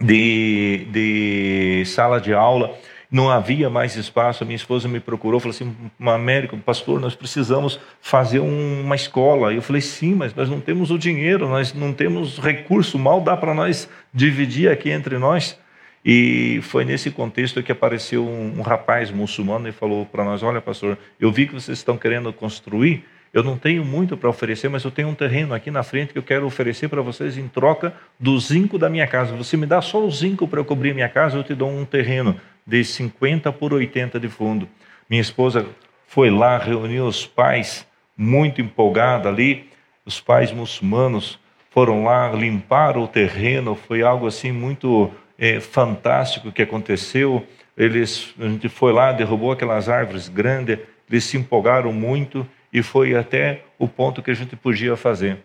[0.00, 2.74] de, de sala de aula,
[3.10, 4.42] não havia mais espaço.
[4.42, 9.52] A minha esposa me procurou, falou assim: Américo, pastor, nós precisamos fazer uma escola.
[9.52, 13.36] Eu falei: sim, mas nós não temos o dinheiro, nós não temos recurso, mal dá
[13.36, 15.58] para nós dividir aqui entre nós.
[16.02, 20.60] E foi nesse contexto que apareceu um, um rapaz muçulmano e falou para nós: Olha,
[20.60, 23.04] pastor, eu vi que vocês estão querendo construir.
[23.32, 26.18] Eu não tenho muito para oferecer, mas eu tenho um terreno aqui na frente que
[26.18, 29.36] eu quero oferecer para vocês em troca do zinco da minha casa.
[29.36, 31.84] Você me dá só o zinco para eu cobrir minha casa, eu te dou um
[31.84, 34.68] terreno de 50 por 80 de fundo.
[35.08, 35.64] Minha esposa
[36.08, 39.70] foi lá, reuniu os pais, muito empolgada ali.
[40.04, 41.38] Os pais muçulmanos
[41.70, 43.76] foram lá, limparam o terreno.
[43.76, 47.46] Foi algo assim muito é, fantástico que aconteceu.
[47.76, 53.14] Eles, a gente foi lá, derrubou aquelas árvores grandes, eles se empolgaram muito e foi
[53.14, 55.38] até o ponto que a gente podia fazer.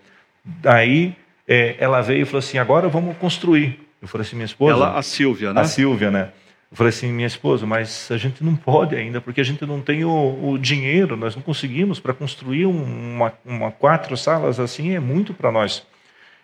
[0.43, 1.15] Daí
[1.47, 3.79] é, ela veio e falou assim: agora vamos construir.
[4.01, 4.73] Eu falei assim, minha esposa.
[4.73, 5.61] Ela, a Silvia, né?
[5.61, 6.29] A Silvia, né?
[6.71, 9.81] Eu falei assim, minha esposa, mas a gente não pode ainda, porque a gente não
[9.81, 14.99] tem o, o dinheiro, nós não conseguimos para construir uma, uma, quatro salas assim, é
[14.99, 15.85] muito para nós.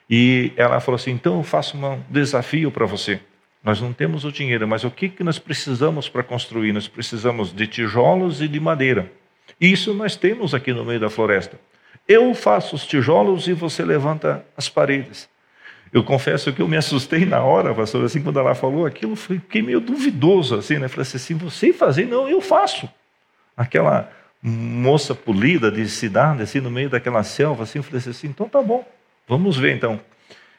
[0.10, 3.20] E ela falou assim, então eu faço um desafio para você.
[3.64, 6.72] Nós não temos o dinheiro, mas o que, que nós precisamos para construir?
[6.72, 9.12] Nós precisamos de tijolos e de madeira.
[9.60, 11.60] Isso nós temos aqui no meio da floresta.
[12.08, 15.30] Eu faço os tijolos e você levanta as paredes.
[15.94, 19.62] Eu confesso que eu me assustei na hora, pastor, assim, quando ela falou aquilo, fiquei
[19.62, 20.88] meio duvidoso, assim, né?
[20.88, 22.06] Falei assim, você fazer?
[22.06, 22.90] Não, eu faço.
[23.58, 24.10] Aquela
[24.42, 28.62] moça polida de cidade, assim, no meio daquela selva, assim, eu falei assim, então tá
[28.62, 28.88] bom,
[29.28, 30.00] vamos ver então.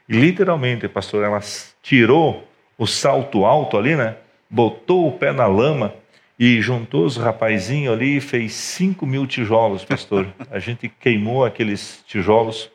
[0.08, 1.40] E literalmente, pastor, ela
[1.82, 4.16] tirou o salto alto ali, né?
[4.48, 5.94] Botou o pé na lama
[6.44, 10.26] e juntou os rapazinhos ali e fez 5 mil tijolos, pastor.
[10.50, 12.68] A gente queimou aqueles tijolos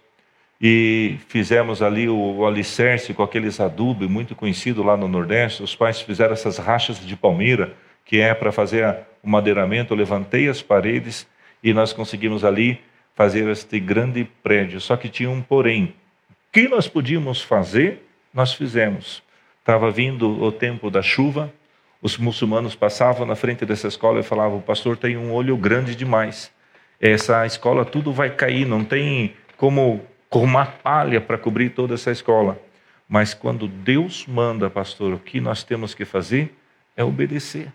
[0.61, 5.61] e fizemos ali o, alicerce com aqueles adubo muito conhecido lá no Nordeste.
[5.61, 7.73] Os pais fizeram essas rachas de palmeira,
[8.05, 9.91] que é para fazer o madeiramento.
[9.91, 11.27] Eu levantei as paredes
[11.61, 12.79] e nós conseguimos ali
[13.15, 14.79] fazer este grande prédio.
[14.79, 15.93] Só que tinha um porém.
[16.29, 18.01] O que nós podíamos fazer,
[18.33, 19.21] nós fizemos.
[19.59, 21.53] Estava vindo o tempo da chuva,
[22.01, 25.95] os muçulmanos passavam na frente dessa escola e falavam: o pastor tem um olho grande
[25.95, 26.51] demais.
[26.99, 32.11] Essa escola tudo vai cair, não tem como com uma palha para cobrir toda essa
[32.11, 32.59] escola.
[33.07, 36.53] Mas quando Deus manda, pastor, o que nós temos que fazer
[36.95, 37.71] é obedecer.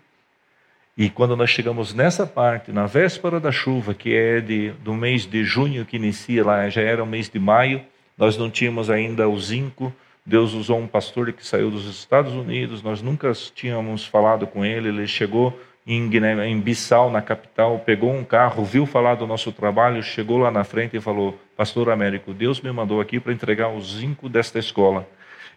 [0.95, 5.25] E quando nós chegamos nessa parte, na véspera da chuva, que é de, do mês
[5.25, 7.81] de junho que inicia lá, já era o mês de maio,
[8.15, 9.91] nós não tínhamos ainda o zinco.
[10.25, 14.87] Deus usou um pastor que saiu dos Estados Unidos, nós nunca tínhamos falado com ele,
[14.87, 19.51] ele chegou em, Guiné, em Bissau, na capital, pegou um carro, viu falar do nosso
[19.51, 23.69] trabalho, chegou lá na frente e falou: Pastor Américo, Deus me mandou aqui para entregar
[23.69, 25.05] o zinco desta escola.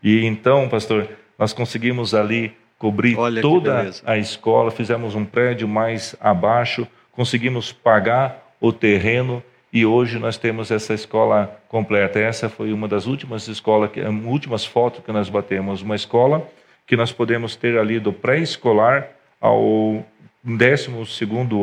[0.02, 6.16] E então, pastor, nós conseguimos ali cobrir Olha toda a escola, fizemos um prédio mais
[6.20, 12.18] abaixo, conseguimos pagar o terreno e hoje nós temos essa escola completa.
[12.18, 13.90] Essa foi uma das últimas escolas,
[14.24, 16.46] últimas fotos que nós batemos, uma escola
[16.86, 19.08] que nós podemos ter ali do pré-escolar
[19.40, 20.04] ao
[20.44, 20.90] 12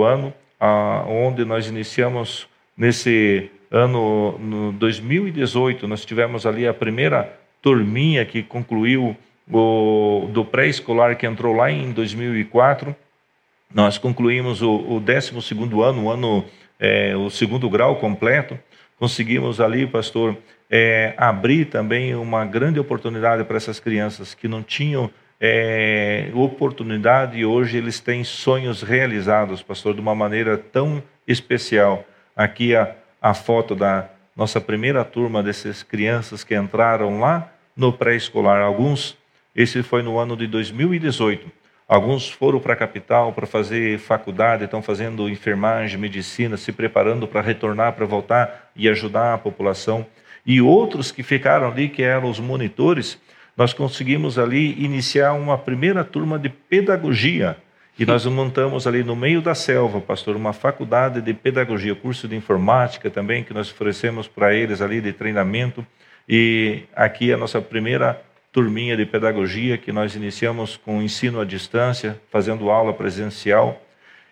[0.03, 0.33] ano,
[1.07, 9.15] onde nós iniciamos nesse ano, no 2018, nós tivemos ali a primeira turminha que concluiu
[9.51, 12.95] o, do pré-escolar que entrou lá em 2004.
[13.73, 15.33] Nós concluímos o 12
[15.81, 16.45] ano, o ano,
[16.79, 18.57] é, o segundo grau completo.
[18.97, 20.38] Conseguimos ali, pastor,
[20.69, 25.09] é, abrir também uma grande oportunidade para essas crianças que não tinham
[25.39, 32.05] é, oportunidade e hoje eles têm sonhos realizados, pastor, de uma maneira tão especial.
[32.36, 38.62] Aqui a, a foto da nossa primeira turma dessas crianças que entraram lá no pré-escolar.
[38.62, 39.17] Alguns,
[39.55, 41.62] esse foi no ano de 2018.
[41.87, 47.41] Alguns foram para a capital para fazer faculdade, estão fazendo enfermagem, medicina, se preparando para
[47.41, 50.05] retornar, para voltar e ajudar a população.
[50.45, 53.19] E outros que ficaram ali, que eram os monitores,
[53.55, 57.57] nós conseguimos ali iniciar uma primeira turma de pedagogia.
[57.99, 62.36] E nós montamos ali no meio da selva, pastor, uma faculdade de pedagogia, curso de
[62.36, 65.86] informática também, que nós oferecemos para eles ali de treinamento.
[66.27, 68.19] E aqui a nossa primeira
[68.54, 73.82] turminha de pedagogia, que nós iniciamos com ensino à distância, fazendo aula presencial.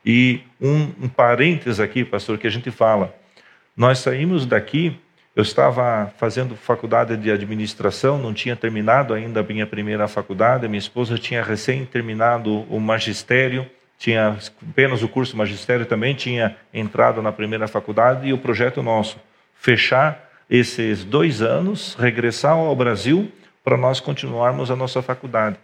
[0.05, 3.13] E um, um parênteses aqui, pastor, que a gente fala.
[3.75, 4.95] Nós saímos daqui
[5.33, 10.67] Eu estava fazendo faculdade de administração, não tinha terminado ainda a minha primeira faculdade.
[10.67, 13.65] Minha esposa tinha recém terminado o magistério,
[13.97, 14.37] tinha
[14.69, 18.27] apenas o curso magistério também, tinha entrado na primeira faculdade.
[18.27, 19.17] E o projeto nosso,
[19.55, 23.31] fechar esses dois anos, regressar ao Brasil
[23.63, 25.57] para nós continuarmos a nossa faculdade.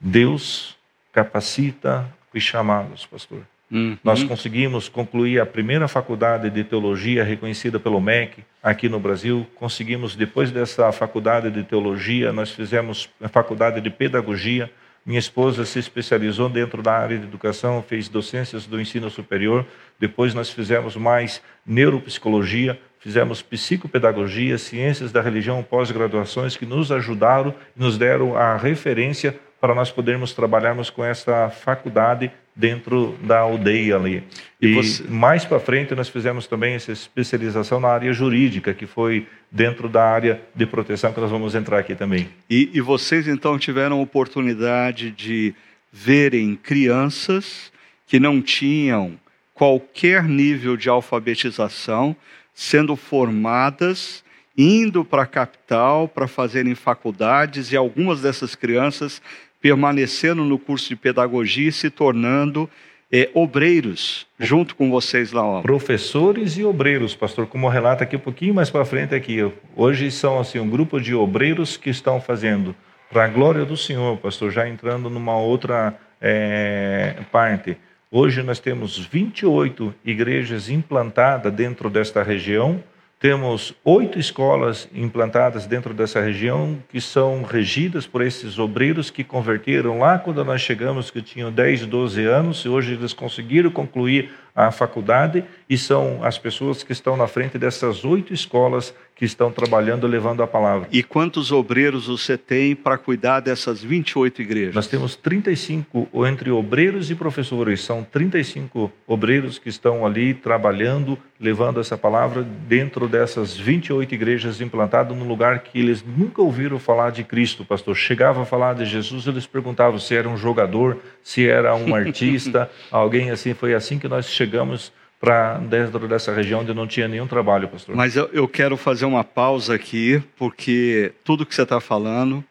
[0.00, 0.76] Deus
[1.12, 3.42] capacita os chamados, pastor.
[3.70, 3.98] Uhum.
[4.04, 9.46] Nós conseguimos concluir a primeira faculdade de teologia reconhecida pelo MEC aqui no Brasil.
[9.56, 14.70] Conseguimos, depois dessa faculdade de teologia, nós fizemos a faculdade de pedagogia.
[15.04, 19.66] Minha esposa se especializou dentro da área de educação, fez docências do ensino superior.
[19.98, 27.96] Depois nós fizemos mais neuropsicologia, fizemos psicopedagogia, ciências da religião, pós-graduações que nos ajudaram, nos
[27.96, 34.24] deram a referência para nós podermos trabalharmos com essa faculdade dentro da aldeia ali.
[34.60, 35.04] E, e você...
[35.04, 40.02] mais para frente nós fizemos também essa especialização na área jurídica, que foi dentro da
[40.02, 42.28] área de proteção que nós vamos entrar aqui também.
[42.50, 45.54] E, e vocês então tiveram a oportunidade de
[45.92, 47.70] verem crianças
[48.04, 49.12] que não tinham
[49.54, 52.16] qualquer nível de alfabetização
[52.56, 54.24] sendo formadas
[54.56, 59.20] indo para a capital para fazerem faculdades e algumas dessas crianças
[59.60, 62.68] permanecendo no curso de pedagogia e se tornando
[63.12, 65.60] é, obreiros junto com vocês lá.
[65.60, 69.38] Professores e obreiros, pastor, como relata aqui um pouquinho mais para frente aqui.
[69.76, 72.74] Hoje são assim um grupo de obreiros que estão fazendo
[73.10, 77.76] para a glória do Senhor, pastor, já entrando numa outra é, parte.
[78.10, 82.80] Hoje nós temos 28 igrejas implantadas dentro desta região,
[83.18, 89.98] temos oito escolas implantadas dentro dessa região que são regidas por esses obreiros que converteram
[89.98, 94.70] lá quando nós chegamos, que tinham 10, 12 anos, e hoje eles conseguiram concluir a
[94.70, 100.06] faculdade e são as pessoas que estão na frente dessas oito escolas que estão trabalhando
[100.06, 100.88] levando a palavra.
[100.92, 104.74] E quantos obreiros você tem para cuidar dessas 28 igrejas?
[104.74, 111.80] Nós temos 35 entre obreiros e professores, são 35 obreiros que estão ali trabalhando, levando
[111.80, 117.24] essa palavra dentro dessas 28 igrejas implantadas num lugar que eles nunca ouviram falar de
[117.24, 117.96] Cristo, pastor.
[117.96, 122.70] Chegava a falar de Jesus, eles perguntavam se era um jogador, se era um artista,
[122.90, 127.08] alguém assim, foi assim que nós chegamos chegamos para dentro dessa região onde não tinha
[127.08, 127.96] nenhum trabalho, pastor.
[127.96, 132.44] Mas eu, eu quero fazer uma pausa aqui, porque tudo que você está falando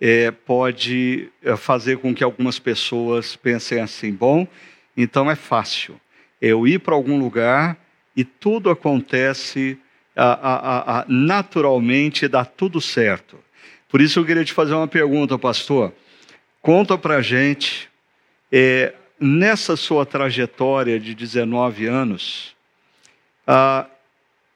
[0.00, 4.46] é, pode é, fazer com que algumas pessoas pensem assim: bom,
[4.96, 6.00] então é fácil
[6.40, 7.76] eu ir para algum lugar
[8.16, 9.78] e tudo acontece
[10.16, 13.38] a, a, a, naturalmente, dá tudo certo.
[13.88, 15.92] Por isso eu queria te fazer uma pergunta, pastor.
[16.60, 17.88] Conta para gente
[18.50, 22.54] é, nessa sua trajetória de 19 anos,
[23.46, 23.86] ah,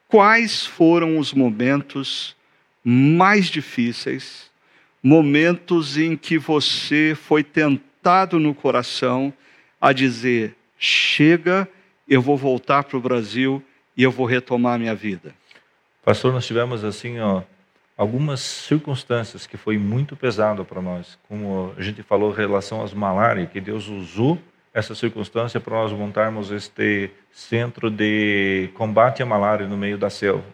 [0.09, 2.37] quais foram os momentos
[2.85, 4.51] mais difíceis,
[5.03, 9.33] momentos em que você foi tentado no coração
[9.81, 11.69] a dizer: chega,
[12.09, 13.63] eu vou voltar para o Brasil
[13.97, 15.35] e eu vou retomar minha vida?
[16.05, 17.43] Pastor, nós tivemos assim, ó,
[17.97, 22.93] algumas circunstâncias que foi muito pesado para nós, como a gente falou em relação às
[22.93, 24.39] malárias, que Deus usou
[24.73, 30.45] essa circunstância para nós montarmos este centro de combate à malária no meio da selva.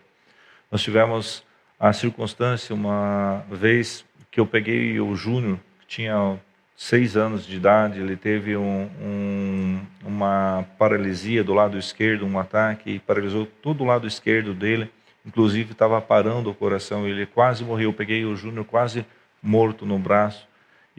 [0.70, 1.44] Nós tivemos
[1.78, 6.38] a circunstância uma vez que eu peguei o Júnior, que tinha
[6.76, 12.90] seis anos de idade, ele teve um, um, uma paralisia do lado esquerdo, um ataque,
[12.90, 14.90] e paralisou todo o lado esquerdo dele,
[15.26, 17.90] inclusive estava parando o coração, ele quase morreu.
[17.90, 19.04] Eu peguei o Júnior quase
[19.42, 20.46] morto no braço.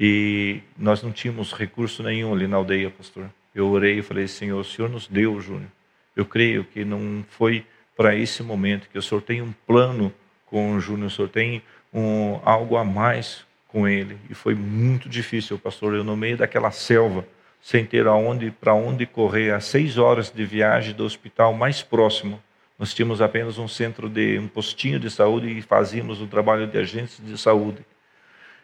[0.02, 3.30] E nós não tínhamos recurso nenhum ali na aldeia, pastor.
[3.54, 5.70] Eu orei e falei, Senhor, o Senhor nos deu, Júnior.
[6.16, 7.66] Eu creio que não foi
[7.98, 10.14] para esse momento, que o Senhor tem um plano
[10.46, 11.62] com o Júnior, o Senhor tem
[11.94, 14.18] um, algo a mais com ele.
[14.30, 15.94] E foi muito difícil, pastor.
[15.94, 17.28] Eu no meio daquela selva,
[17.60, 22.42] sem ter aonde para onde correr, a seis horas de viagem do hospital mais próximo.
[22.78, 26.78] Nós tínhamos apenas um centro de um postinho de saúde e fazíamos o trabalho de
[26.78, 27.86] agentes de saúde.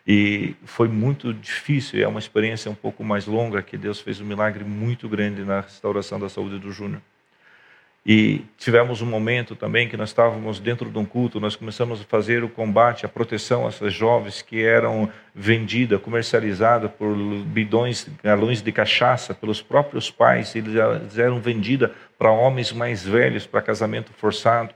[0.07, 4.25] E foi muito difícil, é uma experiência um pouco mais longa, que Deus fez um
[4.25, 7.01] milagre muito grande na restauração da saúde do Júnior.
[8.07, 12.03] E tivemos um momento também que nós estávamos dentro de um culto, nós começamos a
[12.03, 17.15] fazer o combate, a proteção a essas jovens que eram vendidas, comercializadas por
[17.47, 20.75] bidões, galões de cachaça pelos próprios pais, eles
[21.17, 24.71] eram vendidas para homens mais velhos, para casamento forçado.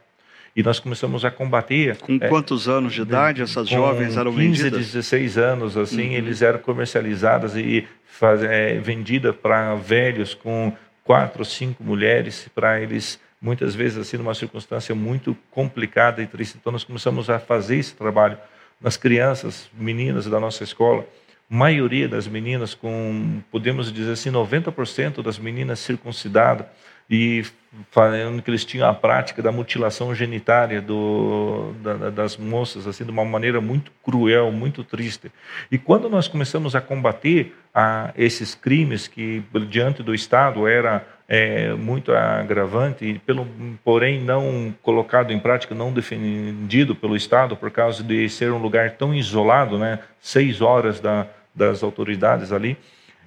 [0.60, 1.96] E nós começamos a combater.
[1.96, 4.80] Com é, quantos anos de idade essas jovens eram 15, vendidas?
[4.80, 6.16] 15, 16 anos, assim, uhum.
[6.16, 12.82] eles eram comercializadas e faz, é, vendidas para velhos com quatro ou cinco mulheres para
[12.82, 16.58] eles muitas vezes assim numa circunstância muito complicada e triste.
[16.60, 18.38] Então nós começamos a fazer esse trabalho
[18.82, 21.08] nas crianças, meninas da nossa escola,
[21.50, 26.66] maioria das meninas com, podemos dizer assim, 90% das meninas circuncidadas
[27.10, 27.44] e
[27.92, 33.12] falando que eles tinham a prática da mutilação genitária do, da, das moças, assim, de
[33.12, 35.32] uma maneira muito cruel, muito triste.
[35.72, 41.74] E quando nós começamos a combater a esses crimes que diante do Estado era é,
[41.74, 43.48] muito agravante, pelo,
[43.84, 48.92] porém não colocado em prática, não defendido pelo Estado por causa de ser um lugar
[48.92, 52.76] tão isolado, né, seis horas da, das autoridades ali,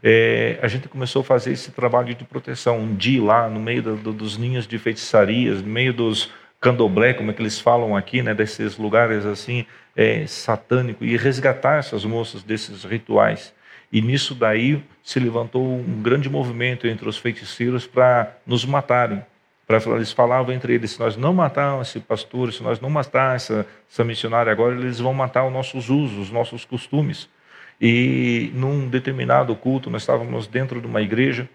[0.03, 3.83] é, a gente começou a fazer esse trabalho de proteção, um dia lá no meio
[3.83, 6.31] do, do, dos ninhos de feitiçarias, no meio dos
[6.61, 11.79] candomblé, como é que eles falam aqui, né, desses lugares assim é, satânicos, e resgatar
[11.79, 13.53] essas moças desses rituais.
[13.93, 19.23] E nisso daí se levantou um grande movimento entre os feiticeiros para nos matarem.
[19.67, 23.37] Pra, eles falavam entre eles: se nós não matarmos esse pastor, se nós não matar
[23.37, 27.29] essa, essa missionária agora, eles vão matar os nossos usos, os nossos costumes.
[27.85, 31.49] E num determinado culto, nós estávamos dentro de uma igreja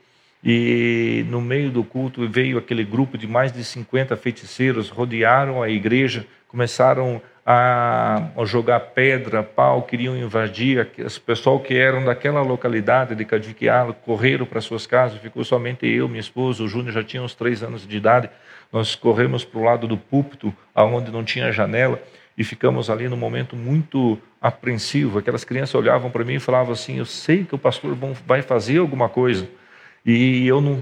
[0.44, 5.70] e no meio do culto veio aquele grupo de mais de 50 feiticeiros, rodearam a
[5.70, 10.90] igreja, começaram a jogar pedra, pau, queriam invadir.
[10.98, 16.10] Os pessoal que eram daquela localidade de Cadiquialo correram para suas casas, ficou somente eu,
[16.10, 18.30] minha esposa, o Júnior já tinha uns três anos de idade.
[18.70, 22.02] Nós corremos para o lado do púlpito, aonde não tinha janela,
[22.38, 25.18] e ficamos ali num momento muito apreensivo.
[25.18, 28.78] Aquelas crianças olhavam para mim e falavam assim: Eu sei que o pastor vai fazer
[28.78, 29.50] alguma coisa.
[30.06, 30.82] E eu não,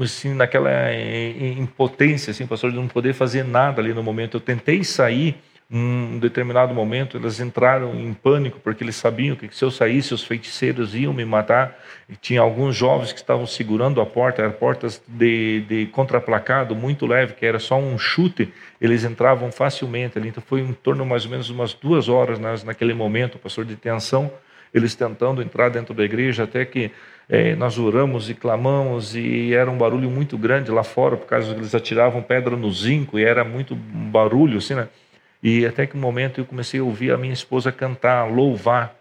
[0.00, 0.70] assim, naquela
[1.58, 4.36] impotência, assim, pastor, de não poder fazer nada ali no momento.
[4.36, 5.36] Eu tentei sair
[5.74, 10.22] um determinado momento, eles entraram em pânico, porque eles sabiam que se eu saísse, os
[10.22, 11.78] feiticeiros iam me matar.
[12.10, 17.06] E tinha alguns jovens que estavam segurando a porta, eram portas de, de contraplacado, muito
[17.06, 20.28] leve, que era só um chute, eles entravam facilmente ali.
[20.28, 23.74] Então foi em torno mais ou menos umas duas horas nas, naquele momento, pastor de
[23.74, 24.30] tensão,
[24.74, 26.90] eles tentando entrar dentro da igreja, até que
[27.30, 31.54] é, nós oramos e clamamos, e era um barulho muito grande lá fora, por causa
[31.54, 34.88] que eles atiravam pedra no zinco, e era muito barulho, assim, né?
[35.42, 38.94] E até que um momento eu comecei a ouvir a minha esposa cantar, louvar.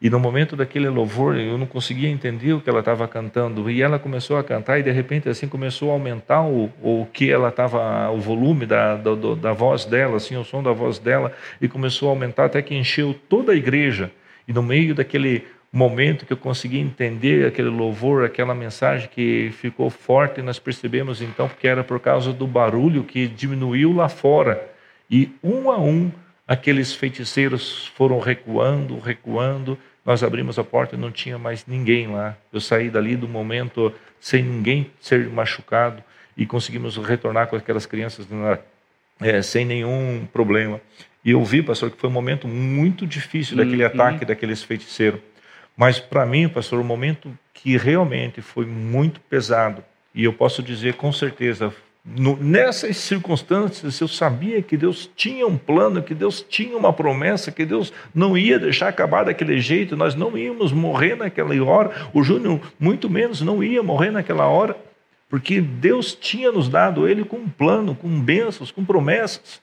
[0.00, 3.70] E no momento daquele louvor, eu não conseguia entender o que ela estava cantando.
[3.70, 7.30] E ela começou a cantar e de repente assim começou a aumentar o, o que
[7.30, 11.32] ela estava, o volume da, da, da voz dela, assim, o som da voz dela,
[11.62, 14.10] e começou a aumentar até que encheu toda a igreja.
[14.46, 19.88] E no meio daquele momento que eu consegui entender aquele louvor, aquela mensagem que ficou
[19.88, 24.75] forte, nós percebemos então que era por causa do barulho que diminuiu lá fora
[25.10, 26.10] e um a um,
[26.46, 29.78] aqueles feiticeiros foram recuando, recuando.
[30.04, 32.36] Nós abrimos a porta e não tinha mais ninguém lá.
[32.52, 36.02] Eu saí dali do momento sem ninguém ser machucado
[36.36, 38.26] e conseguimos retornar com aquelas crianças
[39.20, 40.80] é, sem nenhum problema.
[41.24, 43.88] E eu vi, pastor, que foi um momento muito difícil daquele uhum.
[43.88, 45.20] ataque daqueles feiticeiros.
[45.76, 49.82] Mas para mim, pastor, o um momento que realmente foi muito pesado,
[50.14, 51.74] e eu posso dizer com certeza,
[52.06, 57.50] no, nessas circunstâncias, eu sabia que Deus tinha um plano, que Deus tinha uma promessa,
[57.50, 62.22] que Deus não ia deixar acabar daquele jeito, nós não íamos morrer naquela hora, o
[62.22, 64.76] Júnior, muito menos, não ia morrer naquela hora,
[65.28, 69.60] porque Deus tinha nos dado ele com um plano, com bênçãos, com promessas.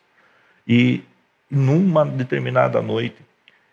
[0.67, 1.01] E
[1.49, 3.15] numa determinada noite,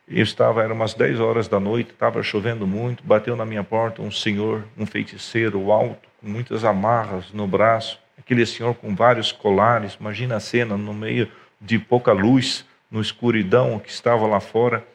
[0.06, 4.00] eu estava, eram umas 10 horas da noite, estava chovendo muito, bateu na minha porta
[4.00, 7.98] um senhor, um feiticeiro alto, com muitas amarras no braço,
[8.30, 11.28] aquele senhor com vários colares, imagina a cena no meio
[11.60, 14.86] de pouca luz, no escuridão que estava lá fora.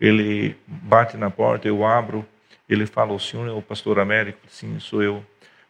[0.00, 2.24] Ele bate na porta, eu abro,
[2.68, 4.38] ele fala: O senhor é o pastor Américo?
[4.46, 5.24] Sim, sou eu.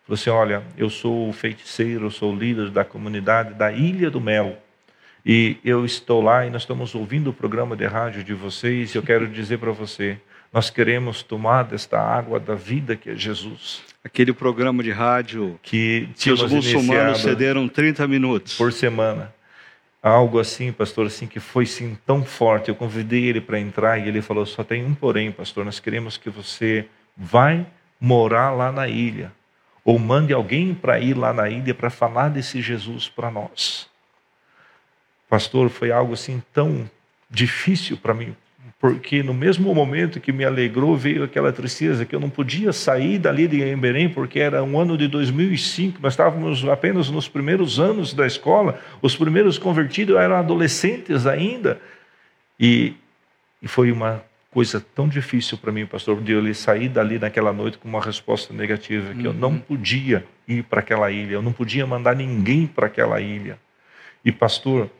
[0.06, 4.58] Falou assim: Olha, eu sou feiticeiro, sou líder da comunidade da Ilha do Mel.
[5.24, 8.94] E eu estou lá e nós estamos ouvindo o programa de rádio de vocês.
[8.94, 10.18] E eu quero dizer para você:
[10.52, 16.08] nós queremos tomar desta água da vida que é Jesus aquele programa de rádio que,
[16.16, 19.32] que os muçulmanos cederam 30 minutos por semana.
[20.02, 22.68] Algo assim, pastor, assim que foi sim tão forte.
[22.68, 26.18] Eu convidei ele para entrar e ele falou: "Só tem um porém, pastor, nós queremos
[26.18, 26.86] que você
[27.16, 27.66] vai
[27.98, 29.32] morar lá na ilha
[29.82, 33.88] ou mande alguém para ir lá na ilha para falar desse Jesus para nós."
[35.26, 36.88] Pastor, foi algo assim tão
[37.30, 38.36] difícil para mim,
[38.84, 43.18] porque no mesmo momento que me alegrou veio aquela tristeza que eu não podia sair
[43.18, 48.12] dali de Emberém porque era um ano de 2005, nós estávamos apenas nos primeiros anos
[48.12, 51.80] da escola, os primeiros convertidos eram adolescentes ainda,
[52.60, 52.92] e,
[53.62, 57.78] e foi uma coisa tão difícil para mim, pastor, de eu sair dali naquela noite
[57.78, 59.60] com uma resposta negativa, que eu não uhum.
[59.60, 63.58] podia ir para aquela ilha, eu não podia mandar ninguém para aquela ilha.
[64.22, 64.90] E, pastor,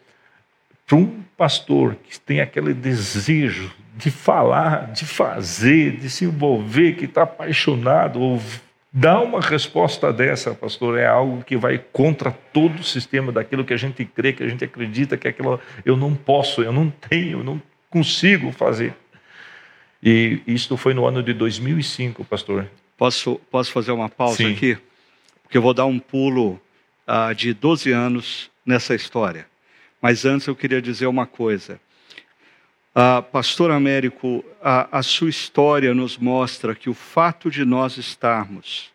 [0.87, 7.05] para um pastor que tem aquele desejo de falar, de fazer, de se envolver, que
[7.05, 8.41] está apaixonado, ou
[8.93, 13.73] dar uma resposta dessa, pastor, é algo que vai contra todo o sistema daquilo que
[13.73, 17.41] a gente crê, que a gente acredita que aquilo eu não posso, eu não tenho,
[17.41, 18.95] eu não consigo fazer.
[20.03, 22.69] E isto foi no ano de 2005, pastor.
[22.97, 24.53] Posso, posso fazer uma pausa Sim.
[24.53, 24.79] aqui?
[25.43, 26.61] Porque eu vou dar um pulo
[27.09, 29.47] uh, de 12 anos nessa história.
[30.05, 31.81] Mas antes eu queria dizer uma coisa.
[32.95, 38.93] Uh, Pastor Américo, a, a, sua história nos mostra que o fato de nós estarmos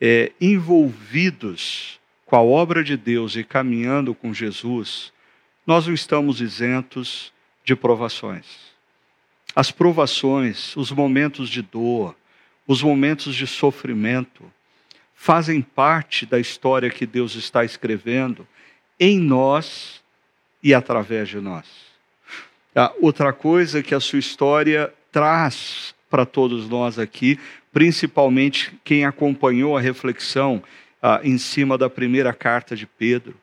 [0.00, 5.12] é, envolvidos com a obra de Deus e caminhando com Jesus,
[5.64, 7.32] nós não estamos isentos
[7.64, 8.72] de provações
[9.54, 12.16] as provações, os momentos de dor,
[12.66, 14.50] os momentos de sofrimento,
[15.14, 18.48] fazem parte da história que Deus está escrevendo
[18.98, 20.01] em nós
[20.62, 21.66] e através de nós.
[22.74, 27.38] Ah, outra coisa que a sua história traz para todos nós aqui,
[27.72, 30.62] principalmente quem acompanhou a reflexão
[31.02, 33.34] ah, em cima da primeira carta de Pedro,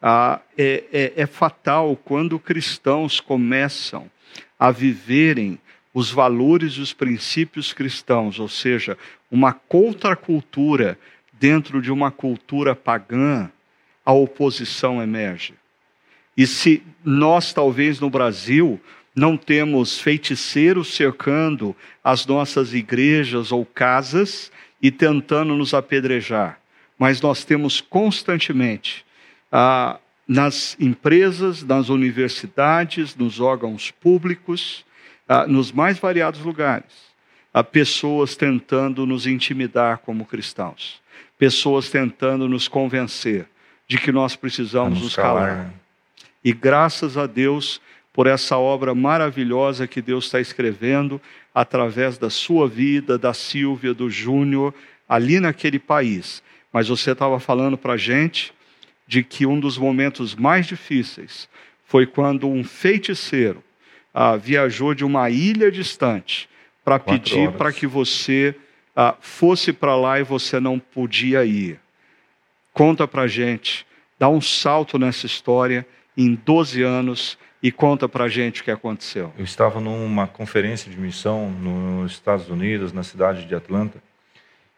[0.00, 4.08] ah, é, é, é fatal quando cristãos começam
[4.58, 5.58] a viverem
[5.92, 8.96] os valores e os princípios cristãos, ou seja,
[9.30, 10.98] uma contracultura
[11.32, 13.50] dentro de uma cultura pagã,
[14.04, 15.54] a oposição emerge.
[16.38, 18.80] E se nós, talvez no Brasil,
[19.12, 26.60] não temos feiticeiros cercando as nossas igrejas ou casas e tentando nos apedrejar,
[26.96, 29.04] mas nós temos constantemente
[29.50, 34.84] ah, nas empresas, nas universidades, nos órgãos públicos,
[35.28, 37.08] ah, nos mais variados lugares,
[37.52, 41.02] há pessoas tentando nos intimidar como cristãos,
[41.36, 43.48] pessoas tentando nos convencer
[43.88, 45.48] de que nós precisamos nos calar.
[45.48, 45.77] calar.
[46.48, 47.78] E graças a Deus
[48.10, 51.20] por essa obra maravilhosa que Deus está escrevendo
[51.54, 54.72] através da sua vida, da Silvia, do Júnior,
[55.06, 56.42] ali naquele país.
[56.72, 58.54] Mas você estava falando para a gente
[59.06, 61.50] de que um dos momentos mais difíceis
[61.84, 63.62] foi quando um feiticeiro
[64.14, 66.48] ah, viajou de uma ilha distante
[66.82, 68.54] para pedir para que você
[68.96, 71.78] ah, fosse para lá e você não podia ir.
[72.72, 73.86] Conta para gente,
[74.18, 75.86] dá um salto nessa história
[76.18, 79.32] em 12 anos e conta para gente o que aconteceu.
[79.38, 84.02] Eu estava numa conferência de missão nos Estados Unidos, na cidade de Atlanta,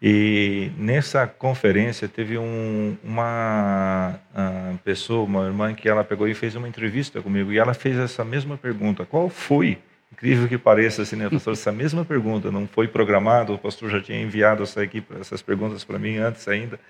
[0.03, 6.55] e nessa conferência teve um, uma uh, pessoa, uma irmã, que ela pegou e fez
[6.55, 7.53] uma entrevista comigo.
[7.53, 9.78] E ela fez essa mesma pergunta: qual foi?
[10.11, 11.53] Incrível que pareça, assim, né, pastor?
[11.53, 13.55] Essa mesma pergunta não foi programado.
[13.55, 16.80] O pastor já tinha enviado essa, aqui, essas perguntas para mim antes ainda.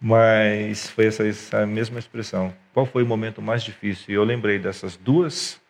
[0.00, 2.54] Mas foi essa, essa, mesma expressão.
[2.72, 4.06] Qual foi o momento mais difícil?
[4.08, 5.60] E eu lembrei dessas duas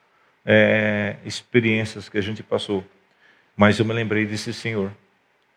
[0.46, 2.84] é, experiências que a gente passou.
[3.56, 4.92] Mas eu me lembrei desse Senhor,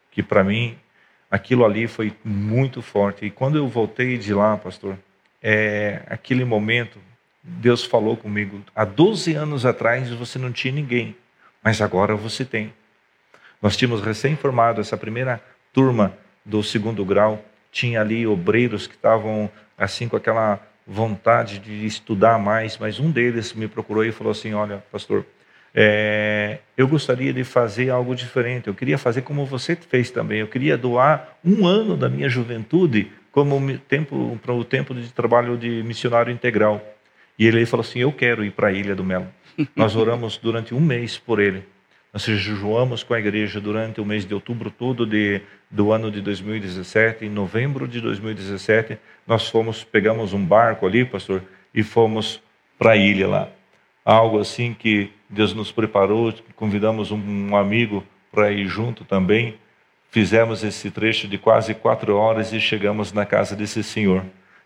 [0.09, 0.75] que para mim
[1.29, 3.25] aquilo ali foi muito forte.
[3.25, 4.97] E quando eu voltei de lá, pastor,
[5.41, 6.99] é, aquele momento,
[7.43, 11.15] Deus falou comigo: há 12 anos atrás você não tinha ninguém,
[11.63, 12.73] mas agora você tem.
[13.61, 17.43] Nós tínhamos recém-formado essa primeira turma do segundo grau,
[17.73, 23.53] tinha ali obreiros que estavam assim com aquela vontade de estudar mais, mas um deles
[23.53, 25.25] me procurou e falou assim: Olha, pastor,
[25.73, 28.67] é, eu gostaria de fazer algo diferente.
[28.67, 30.39] Eu queria fazer como você fez também.
[30.39, 35.57] Eu queria doar um ano da minha juventude como tempo para o tempo de trabalho
[35.57, 36.79] de missionário integral.
[37.39, 39.27] E ele falou assim: Eu quero ir para a Ilha do Mel.
[39.75, 41.63] Nós oramos durante um mês por ele.
[42.13, 46.21] Nós jejuamos com a igreja durante o mês de outubro todo de, do ano de
[46.21, 47.25] 2017.
[47.25, 51.41] Em novembro de 2017, nós fomos, pegamos um barco ali, pastor,
[51.73, 52.39] e fomos
[52.77, 53.49] para a ilha lá
[54.03, 59.57] algo assim que Deus nos preparou, convidamos um amigo para ir junto também.
[60.11, 64.23] Fizemos esse trecho de quase quatro horas e chegamos na casa desse senhor.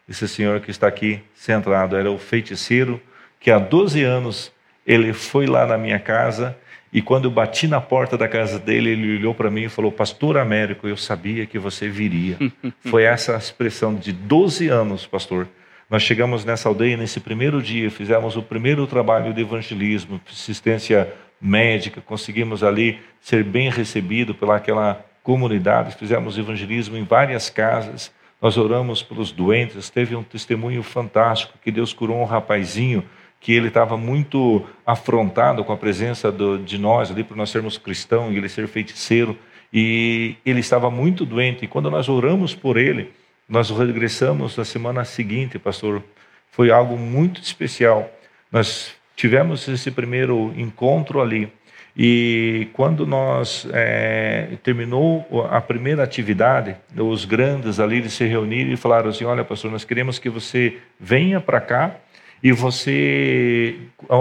[0.10, 3.02] Esse senhor que está aqui centrado era o feiticeiro
[3.40, 4.52] que há 12 anos
[4.86, 6.58] ele foi lá na minha casa
[6.92, 9.92] e quando eu bati na porta da casa dele, ele olhou para mim e falou:
[9.92, 12.38] Pastor Américo, eu sabia que você viria.
[12.86, 15.48] Foi essa a expressão de 12 anos, pastor,
[15.90, 22.02] nós chegamos nessa aldeia nesse primeiro dia, fizemos o primeiro trabalho de evangelismo, assistência médica,
[22.02, 28.12] conseguimos ali ser bem recebido pelaquela comunidade, fizemos evangelismo em várias casas,
[28.42, 33.04] nós oramos pelos doentes, teve um testemunho fantástico que Deus curou um rapazinho
[33.40, 37.78] que ele estava muito afrontado com a presença do, de nós ali, por nós sermos
[37.78, 39.38] cristãos e ele ser feiticeiro,
[39.72, 41.66] e ele estava muito doente.
[41.66, 43.12] E quando nós oramos por ele,
[43.48, 46.04] nós regressamos na semana seguinte, pastor.
[46.52, 48.10] Foi algo muito especial.
[48.52, 51.52] Nós tivemos esse primeiro encontro ali.
[51.96, 59.10] E quando nós é, terminou a primeira atividade, os grandes ali se reuniram e falaram
[59.10, 61.96] assim: Olha, pastor, nós queremos que você venha para cá
[62.42, 63.76] e você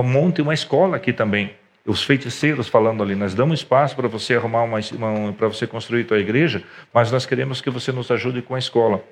[0.05, 1.53] monte uma escola aqui também.
[1.85, 6.05] Os feiticeiros falando ali, nós damos espaço para você arrumar uma, uma para você construir
[6.05, 6.63] tua igreja,
[6.93, 9.05] mas nós queremos que você nos ajude com a escola.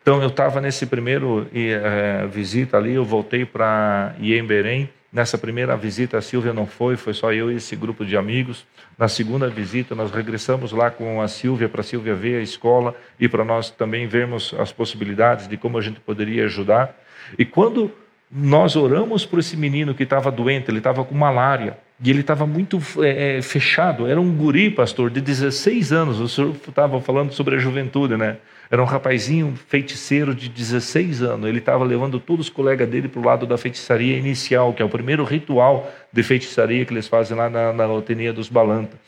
[0.00, 4.88] Então eu estava nesse primeiro é, visita ali, eu voltei para Iemberém.
[5.12, 8.64] Nessa primeira visita a Silvia não foi, foi só eu e esse grupo de amigos.
[8.96, 12.94] Na segunda visita nós regressamos lá com a Silvia para a Silvia ver a escola
[13.18, 16.96] e para nós também vermos as possibilidades de como a gente poderia ajudar.
[17.36, 17.92] E quando
[18.38, 21.78] nós oramos por esse menino que estava doente, ele estava com malária.
[22.04, 26.20] E ele estava muito é, fechado, era um guri, pastor, de 16 anos.
[26.20, 28.36] O senhor estava falando sobre a juventude, né?
[28.70, 31.48] Era um rapazinho feiticeiro de 16 anos.
[31.48, 34.84] Ele estava levando todos os colegas dele para o lado da feitiçaria inicial, que é
[34.84, 38.98] o primeiro ritual de feitiçaria que eles fazem lá na, na Otenia dos Balanta.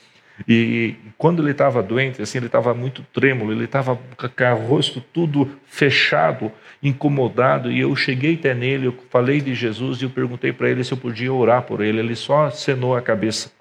[0.47, 5.01] E quando ele estava doente, assim, ele estava muito trêmulo, ele estava com o rosto
[5.13, 6.53] tudo fechado,
[6.83, 7.71] incomodado.
[7.71, 10.93] E eu cheguei até nele, eu falei de Jesus e eu perguntei para ele se
[10.93, 11.99] eu podia orar por ele.
[11.99, 13.53] Ele só acenou a cabeça.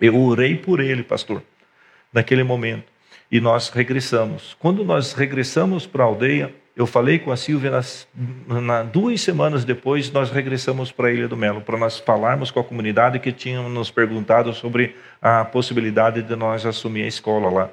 [0.00, 1.42] Eu orei por ele, pastor,
[2.12, 2.98] naquele momento
[3.30, 4.56] e nós regressamos.
[4.58, 8.08] Quando nós regressamos para a aldeia, eu falei com a Silvia, nas,
[8.46, 12.60] na, duas semanas depois, nós regressamos para a Ilha do Melo, para nós falarmos com
[12.60, 17.70] a comunidade que tinham nos perguntado sobre a possibilidade de nós assumir a escola lá.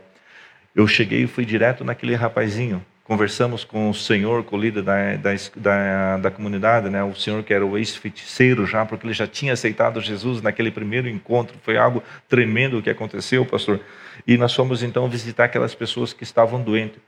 [0.75, 5.15] Eu cheguei e fui direto naquele rapazinho, conversamos com o senhor, com o líder da,
[5.15, 7.03] da, da, da comunidade, né?
[7.03, 11.07] o senhor que era o ex-feiticeiro já, porque ele já tinha aceitado Jesus naquele primeiro
[11.07, 13.79] encontro, foi algo tremendo o que aconteceu, pastor.
[14.25, 16.99] E nós fomos então visitar aquelas pessoas que estavam doentes.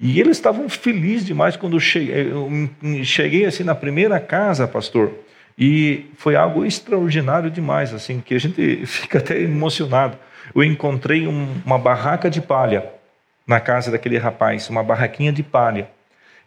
[0.00, 5.12] E eles estavam felizes demais quando eu cheguei, eu cheguei assim na primeira casa, pastor,
[5.58, 10.16] e foi algo extraordinário demais, assim, que a gente fica até emocionado.
[10.54, 12.86] Eu encontrei um, uma barraca de palha,
[13.46, 15.90] na casa daquele rapaz, uma barraquinha de palha.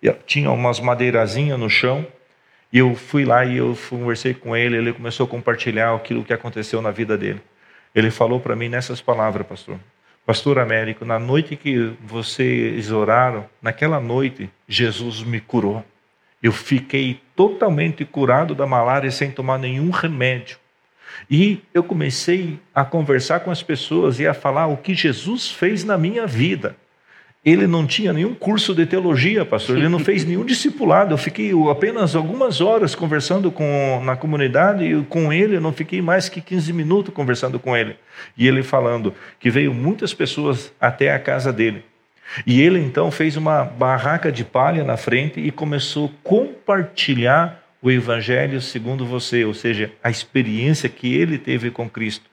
[0.02, 2.06] E tinha umas madeirazinhas no chão.
[2.72, 4.78] E eu fui lá e eu conversei com ele.
[4.78, 7.42] Ele começou a compartilhar aquilo que aconteceu na vida dele.
[7.94, 9.80] Ele falou para mim nessas palavras, pastor.
[10.26, 15.86] Pastor Américo, na noite que vocês oraram, naquela noite, Jesus me curou.
[16.42, 20.58] Eu fiquei totalmente curado da malária sem tomar nenhum remédio.
[21.30, 25.84] E eu comecei a conversar com as pessoas e a falar o que Jesus fez
[25.84, 26.76] na minha vida.
[27.46, 29.78] Ele não tinha nenhum curso de teologia, pastor.
[29.78, 31.14] Ele não fez nenhum discipulado.
[31.14, 35.56] Eu fiquei apenas algumas horas conversando com, na comunidade e com ele.
[35.56, 37.98] Eu não fiquei mais que 15 minutos conversando com ele.
[38.36, 41.84] E ele falando que veio muitas pessoas até a casa dele.
[42.48, 47.92] E ele então fez uma barraca de palha na frente e começou a compartilhar o
[47.92, 52.28] evangelho segundo você, ou seja, a experiência que ele teve com Cristo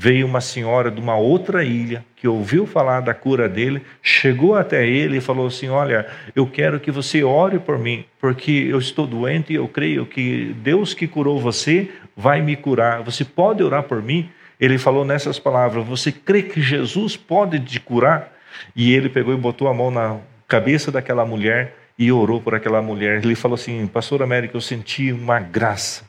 [0.00, 4.86] veio uma senhora de uma outra ilha que ouviu falar da cura dele, chegou até
[4.86, 9.08] ele e falou assim: Olha, eu quero que você ore por mim, porque eu estou
[9.08, 13.02] doente e eu creio que Deus que curou você vai me curar.
[13.02, 14.30] Você pode orar por mim?
[14.60, 18.32] Ele falou nessas palavras: Você crê que Jesus pode te curar?
[18.76, 22.80] E ele pegou e botou a mão na cabeça daquela mulher e orou por aquela
[22.80, 23.24] mulher.
[23.24, 26.07] Ele falou assim: Pastor América, eu senti uma graça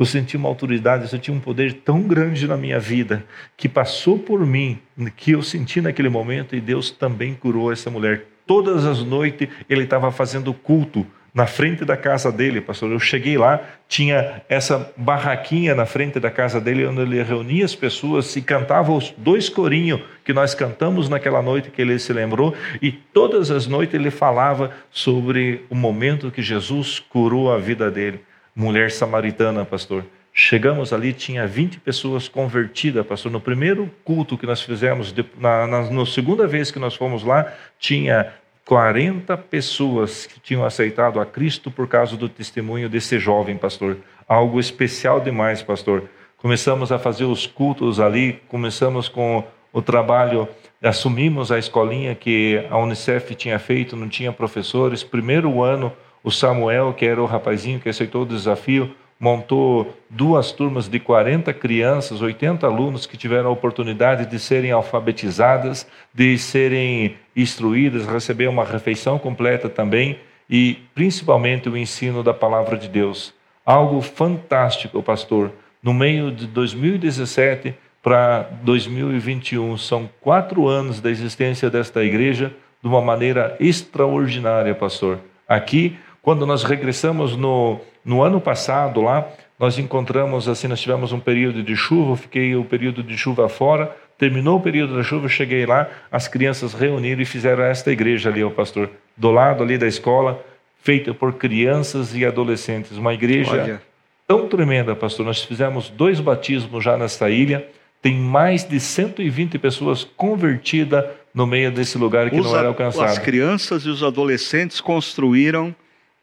[0.00, 3.22] eu senti uma autoridade, eu senti um poder tão grande na minha vida
[3.54, 4.78] que passou por mim,
[5.14, 8.24] que eu senti naquele momento e Deus também curou essa mulher.
[8.46, 12.90] Todas as noites ele estava fazendo culto na frente da casa dele, pastor.
[12.90, 17.76] Eu cheguei lá, tinha essa barraquinha na frente da casa dele, onde ele reunia as
[17.76, 22.54] pessoas e cantava os dois corinhos que nós cantamos naquela noite que ele se lembrou,
[22.80, 28.29] e todas as noites ele falava sobre o momento que Jesus curou a vida dele
[28.54, 30.04] mulher samaritana, pastor.
[30.32, 33.32] Chegamos ali, tinha 20 pessoas convertidas, pastor.
[33.32, 37.52] No primeiro culto que nós fizemos, na, na, na segunda vez que nós fomos lá,
[37.78, 38.32] tinha
[38.64, 43.96] 40 pessoas que tinham aceitado a Cristo por causa do testemunho desse jovem, pastor.
[44.28, 46.04] Algo especial demais, pastor.
[46.36, 50.48] Começamos a fazer os cultos ali, começamos com o trabalho,
[50.82, 55.02] assumimos a escolinha que a Unicef tinha feito, não tinha professores.
[55.02, 55.92] Primeiro ano,
[56.22, 61.52] o Samuel, que era o rapazinho que aceitou o desafio, montou duas turmas de 40
[61.52, 68.64] crianças, 80 alunos que tiveram a oportunidade de serem alfabetizadas, de serem instruídas, receber uma
[68.64, 70.18] refeição completa também
[70.48, 73.34] e principalmente o ensino da palavra de Deus.
[73.64, 75.52] Algo fantástico, pastor.
[75.82, 82.52] No meio de 2017 para 2021, são quatro anos da existência desta igreja
[82.82, 85.20] de uma maneira extraordinária, pastor.
[85.46, 91.20] Aqui, quando nós regressamos no, no ano passado lá, nós encontramos assim, nós tivemos um
[91.20, 95.66] período de chuva, fiquei o período de chuva fora, terminou o período da chuva, cheguei
[95.66, 99.86] lá, as crianças reuniram e fizeram esta igreja ali, o pastor, do lado ali da
[99.86, 100.42] escola,
[100.82, 103.82] feita por crianças e adolescentes, uma igreja Olha.
[104.26, 105.26] tão tremenda, pastor.
[105.26, 107.66] Nós fizemos dois batismos já nesta ilha,
[108.02, 111.04] tem mais de 120 pessoas convertidas
[111.34, 113.04] no meio desse lugar que os não era alcançado.
[113.04, 115.74] As crianças e os adolescentes construíram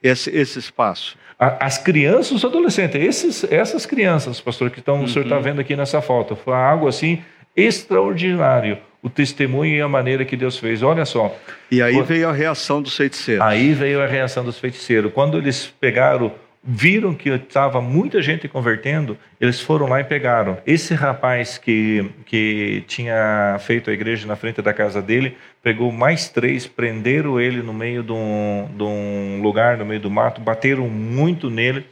[0.02, 1.18] esse, esse espaço.
[1.40, 5.04] As crianças, os adolescentes, esses, essas crianças, pastor, que estão, uhum.
[5.04, 5.44] o senhor está uhum.
[5.44, 7.22] vendo aqui nessa foto, foi algo assim
[7.56, 8.80] extraordinário.
[9.02, 10.82] O testemunho e a maneira que Deus fez.
[10.82, 11.36] Olha só.
[11.72, 13.46] E aí veio a reação dos feiticeiros.
[13.46, 15.14] Aí veio a reação dos feiticeiros.
[15.14, 16.32] Quando eles pegaram
[16.70, 20.58] viram que estava muita gente convertendo, eles foram lá e pegaram.
[20.68, 26.28] Esse rapaz que, que tinha feito a igreja na frente da casa dele, pegou mais
[26.28, 30.90] três, prenderam ele no meio de um, de um lugar, no meio do mato, bateram
[30.90, 31.86] muito nele.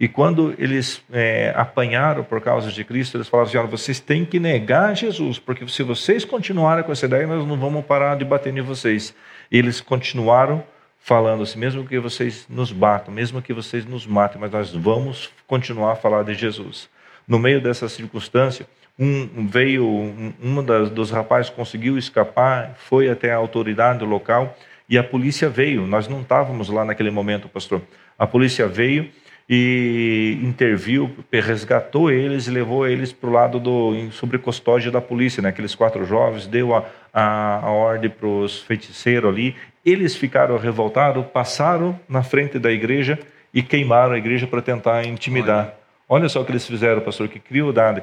[0.00, 4.24] E quando eles é, apanharam por causa de Cristo, eles falaram assim: olha, vocês têm
[4.24, 8.24] que negar Jesus, porque se vocês continuarem com essa ideia, nós não vamos parar de
[8.24, 9.14] bater em vocês.
[9.50, 10.64] E eles continuaram
[11.02, 15.30] falando assim, mesmo que vocês nos batam, mesmo que vocês nos matem, mas nós vamos
[15.46, 16.88] continuar a falar de Jesus.
[17.26, 18.66] No meio dessa circunstância,
[18.98, 24.56] um veio, um, um das, dos rapazes conseguiu escapar, foi até a autoridade local
[24.88, 25.86] e a polícia veio.
[25.86, 27.82] Nós não estávamos lá naquele momento, pastor.
[28.16, 29.10] A polícia veio
[29.48, 35.42] e interviu, resgatou eles e levou eles para o lado do sobre custódia da polícia,
[35.42, 35.48] né?
[35.48, 41.24] Aqueles quatro jovens deu a, a, a ordem para os feiticeiros ali eles ficaram revoltados,
[41.26, 43.18] passaram na frente da igreja
[43.52, 45.74] e queimaram a igreja para tentar intimidar.
[46.08, 46.22] Olha.
[46.22, 48.02] Olha só o que eles fizeram, pastor, que crueldade.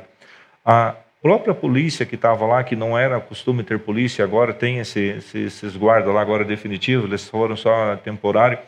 [0.66, 5.00] A própria polícia que estava lá, que não era costume ter polícia, agora tem esse,
[5.00, 8.60] esse, esses guardas lá, agora definitivo, eles foram só temporário,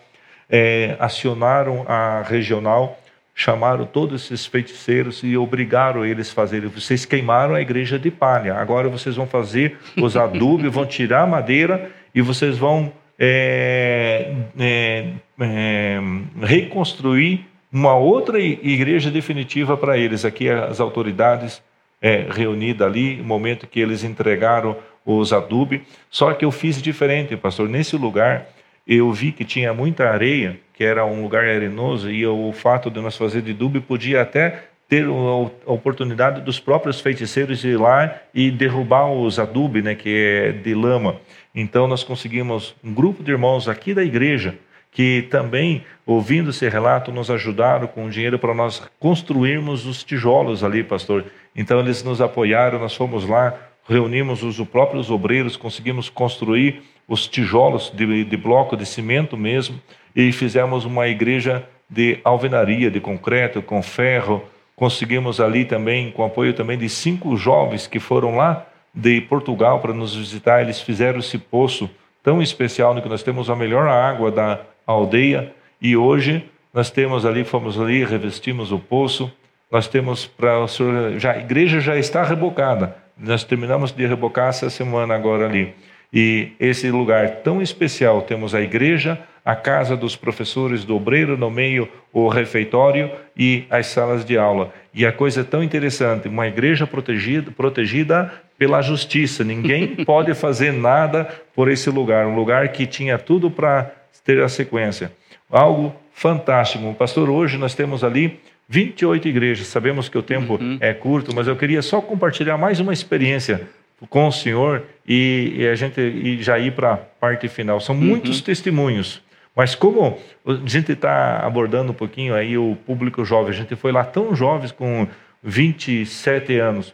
[0.52, 3.00] é, acionaram a regional,
[3.34, 6.68] chamaram todos esses feiticeiros e obrigaram eles a fazerem.
[6.68, 11.28] Vocês queimaram a igreja de palha, agora vocês vão fazer os adubos, vão tirar a
[11.28, 15.06] madeira e vocês vão é, é,
[15.40, 16.00] é,
[16.42, 20.26] reconstruir uma outra igreja definitiva para eles.
[20.26, 21.64] Aqui as autoridades
[22.02, 24.76] é, reunidas ali, o momento que eles entregaram
[25.06, 25.80] os adubos.
[26.10, 27.70] Só que eu fiz diferente, pastor.
[27.70, 28.48] Nesse lugar
[28.88, 33.00] eu vi que tinha muita areia, que era um lugar arenoso, e o fato de
[33.00, 38.52] nós fazer de adubo podia até ter a oportunidade dos próprios feiticeiros ir lá e
[38.52, 41.16] derrubar os adubos, né, que é de lama.
[41.56, 44.58] Então nós conseguimos um grupo de irmãos aqui da igreja
[44.92, 50.84] que também, ouvindo esse relato, nos ajudaram com dinheiro para nós construirmos os tijolos ali,
[50.84, 51.24] pastor.
[51.56, 53.58] Então eles nos apoiaram, nós fomos lá,
[53.88, 59.78] reunimos os próprios obreiros, conseguimos construir os tijolos de, de bloco de cimento mesmo
[60.16, 64.42] e fizemos uma igreja de alvenaria, de concreto, com ferro.
[64.78, 69.94] Conseguimos ali também, com apoio também de cinco jovens que foram lá de Portugal para
[69.94, 71.90] nos visitar, eles fizeram esse poço
[72.24, 77.26] tão especial no que nós temos a melhor água da aldeia e hoje nós temos
[77.26, 79.30] ali, fomos ali, revestimos o poço,
[79.70, 82.96] nós temos para o senhor, já a igreja já está rebocada.
[83.18, 85.76] Nós terminamos de rebocar essa semana agora ali.
[86.14, 91.50] E esse lugar tão especial, temos a igreja, a casa dos professores do obreiro, no
[91.50, 94.74] meio o refeitório e as salas de aula.
[94.94, 99.44] E a coisa é tão interessante, uma igreja protegida, protegida pela justiça.
[99.44, 103.92] Ninguém pode fazer nada por esse lugar, um lugar que tinha tudo para
[104.24, 105.12] ter a sequência.
[105.50, 106.94] Algo fantástico.
[106.94, 109.68] Pastor, hoje nós temos ali 28 igrejas.
[109.68, 110.78] Sabemos que o tempo uhum.
[110.80, 113.68] é curto, mas eu queria só compartilhar mais uma experiência
[114.10, 117.80] com o senhor e, e a gente e já ir para a parte final.
[117.80, 118.02] São uhum.
[118.02, 119.22] muitos testemunhos.
[119.56, 123.92] Mas como a gente está abordando um pouquinho aí o público jovem, a gente foi
[123.92, 125.08] lá tão jovens com
[125.44, 126.94] 27 anos.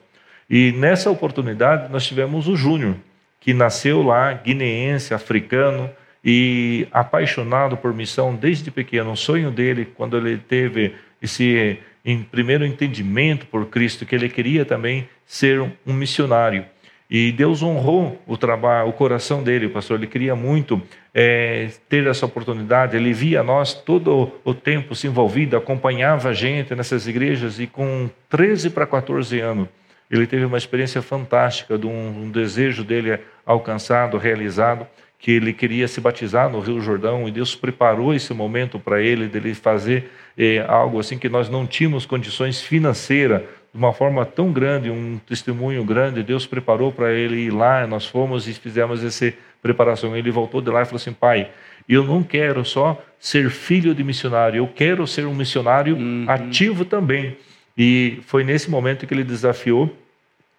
[0.49, 2.95] E nessa oportunidade nós tivemos o Júnior,
[3.39, 5.89] que nasceu lá, guineense, africano,
[6.23, 9.11] e apaixonado por missão desde pequeno.
[9.11, 14.63] Um sonho dele, quando ele teve esse em primeiro entendimento por Cristo, que ele queria
[14.65, 16.65] também ser um missionário.
[17.09, 19.97] E Deus honrou o trabalho, o coração dele, pastor.
[19.97, 20.81] Ele queria muito
[21.13, 22.97] é, ter essa oportunidade.
[22.97, 27.59] Ele via nós todo o tempo se envolvido, acompanhava a gente nessas igrejas.
[27.59, 29.69] E com 13 para 14 anos,
[30.11, 34.85] ele teve uma experiência fantástica de um, um desejo dele alcançado, realizado,
[35.19, 39.27] que ele queria se batizar no Rio Jordão e Deus preparou esse momento para ele,
[39.27, 43.41] dele fazer é, algo assim que nós não tínhamos condições financeiras
[43.77, 46.23] de uma forma tão grande, um testemunho grande.
[46.23, 50.17] Deus preparou para ele ir lá, nós fomos e fizemos essa preparação.
[50.17, 51.51] Ele voltou de lá e falou assim: Pai,
[51.87, 56.25] eu não quero só ser filho de missionário, eu quero ser um missionário uhum.
[56.27, 57.37] ativo também.
[57.77, 59.95] E foi nesse momento que ele desafiou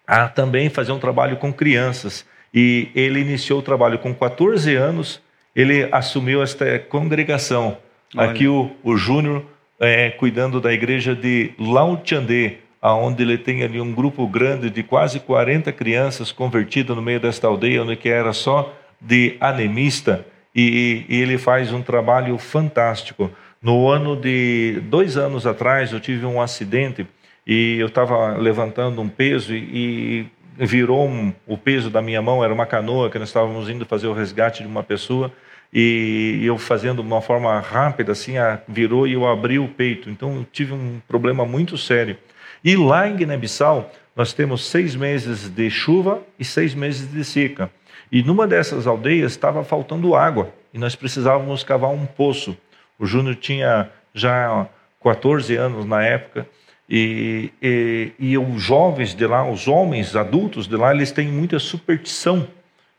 [0.07, 2.25] a também fazer um trabalho com crianças.
[2.53, 5.21] E ele iniciou o trabalho com 14 anos,
[5.53, 7.77] ele assumiu esta congregação.
[8.15, 8.31] Olha.
[8.31, 9.43] Aqui o, o Júnior
[9.77, 15.19] é, cuidando da igreja de Lautiandê, aonde ele tem ali um grupo grande de quase
[15.19, 20.25] 40 crianças convertidas no meio desta aldeia, onde que era só de anemista,
[20.55, 23.31] e, e ele faz um trabalho fantástico.
[23.61, 27.05] No ano de dois anos atrás, eu tive um acidente
[27.45, 32.43] e eu estava levantando um peso e, e virou um, o peso da minha mão,
[32.43, 35.31] era uma canoa que nós estávamos indo fazer o resgate de uma pessoa
[35.71, 38.33] e eu fazendo de uma forma rápida assim,
[38.67, 40.09] virou e eu abri o peito.
[40.09, 42.17] Então eu tive um problema muito sério.
[42.63, 47.71] E lá em Guiné-Bissau nós temos seis meses de chuva e seis meses de seca.
[48.11, 52.57] E numa dessas aldeias estava faltando água e nós precisávamos cavar um poço.
[52.97, 54.67] O Júnior tinha já
[55.01, 56.47] 14 anos na época
[56.89, 61.59] e, e, e os jovens de lá, os homens adultos de lá, eles têm muita
[61.59, 62.47] superstição.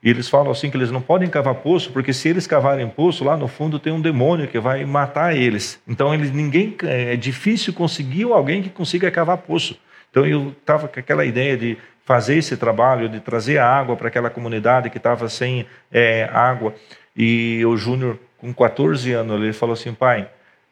[0.02, 3.22] E eles falam assim que eles não podem cavar poço, porque se eles cavarem poço,
[3.22, 5.80] lá no fundo tem um demônio que vai matar eles.
[5.86, 9.78] Então eles ninguém é difícil conseguir alguém que consiga cavar poço.
[10.10, 14.30] Então eu estava com aquela ideia de fazer esse trabalho, de trazer água para aquela
[14.30, 16.74] comunidade que estava sem é, água.
[17.14, 20.28] E o Júnior, com 14 anos, ele falou assim, pai,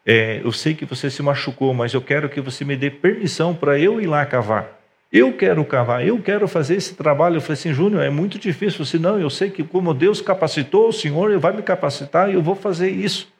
[0.06, 3.54] é, eu sei que você se machucou, mas eu quero que você me dê permissão
[3.54, 4.77] para eu ir lá cavar.
[5.10, 7.36] Eu quero cavar, eu quero fazer esse trabalho.
[7.36, 8.84] Eu falei assim, Júnior, é muito difícil.
[8.84, 12.34] Você não, eu sei que como Deus capacitou o Senhor, Ele vai me capacitar e
[12.34, 13.32] eu vou fazer isso.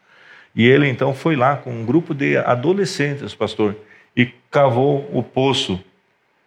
[0.55, 3.77] E ele então foi lá com um grupo de adolescentes, pastor,
[4.17, 5.81] e cavou o poço.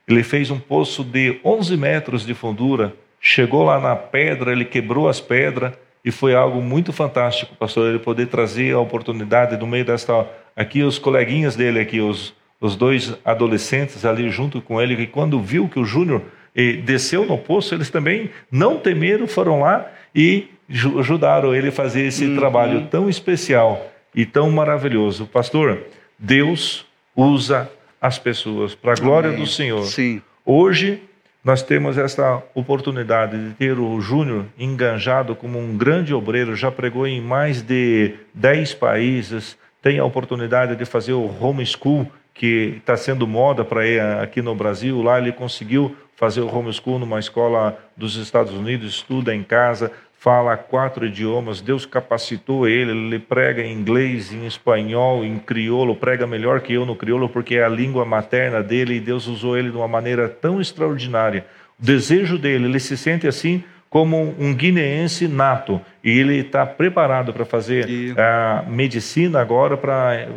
[0.08, 5.08] Ele fez um poço de 11 metros de fundura, chegou lá na pedra, ele quebrou
[5.08, 9.86] as pedras e foi algo muito fantástico, pastor, ele poder trazer a oportunidade no meio
[9.86, 15.08] desta aqui os coleguinhas dele aqui, os, os dois adolescentes ali junto com ele, que
[15.08, 16.22] quando viu que o Júnior
[16.56, 22.04] eh, desceu no poço, eles também não temeram, foram lá e ajudaram ele a fazer
[22.04, 22.38] esse uhum.
[22.38, 25.26] trabalho tão especial e tão maravilhoso.
[25.26, 25.80] Pastor,
[26.18, 26.86] Deus
[27.16, 29.42] usa as pessoas para a glória Amém.
[29.42, 29.84] do Senhor.
[29.84, 30.22] Sim.
[30.46, 31.02] Hoje
[31.44, 37.08] nós temos essa oportunidade de ter o Júnior enganjado como um grande obreiro, já pregou
[37.08, 43.28] em mais de 10 países, tem a oportunidade de fazer o homeschool, que está sendo
[43.28, 45.02] moda para ele aqui no Brasil.
[45.02, 50.56] Lá ele conseguiu fazer o homeschool numa escola dos Estados Unidos, estuda em casa, fala
[50.56, 56.62] quatro idiomas, Deus capacitou ele, ele prega em inglês, em espanhol, em crioulo, prega melhor
[56.62, 59.78] que eu no crioulo porque é a língua materna dele e Deus usou ele de
[59.78, 61.44] uma maneira tão extraordinária.
[61.80, 67.34] O desejo dele, ele se sente assim como um guineense nato e ele está preparado
[67.34, 68.14] para fazer e...
[68.16, 70.28] a medicina agora para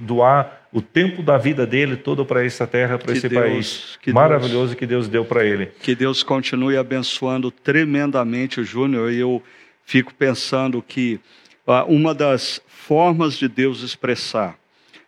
[0.00, 4.12] doar o tempo da vida dele todo para essa terra, para esse Deus, país que
[4.12, 5.66] maravilhoso Deus, que Deus deu para ele.
[5.80, 9.12] Que Deus continue abençoando tremendamente o Júnior.
[9.12, 9.40] E eu
[9.84, 11.20] fico pensando que
[11.64, 14.58] uh, uma das formas de Deus expressar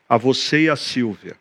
[0.09, 1.37] a você e a Silvia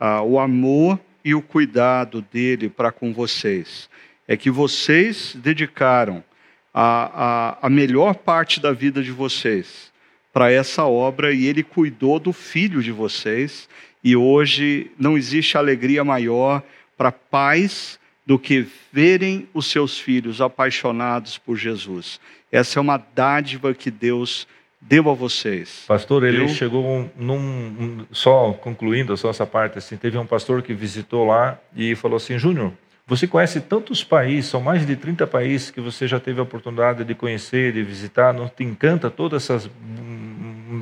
[0.00, 3.90] uh, o amor e o cuidado dele para com vocês
[4.26, 6.24] é que vocês dedicaram
[6.72, 9.92] a, a, a melhor parte da vida de vocês
[10.36, 13.66] para essa obra e ele cuidou do filho de vocês.
[14.04, 16.62] E hoje não existe alegria maior
[16.94, 22.20] para pais do que verem os seus filhos apaixonados por Jesus.
[22.52, 24.46] Essa é uma dádiva que Deus
[24.78, 25.84] deu a vocês.
[25.88, 26.48] Pastor, ele deu...
[26.48, 31.58] chegou num, um, só concluindo só essa parte assim, teve um pastor que visitou lá
[31.74, 32.74] e falou assim, Júnior,
[33.06, 37.04] você conhece tantos países, são mais de 30 países que você já teve a oportunidade
[37.04, 39.62] de conhecer, de visitar, não te encanta toda essa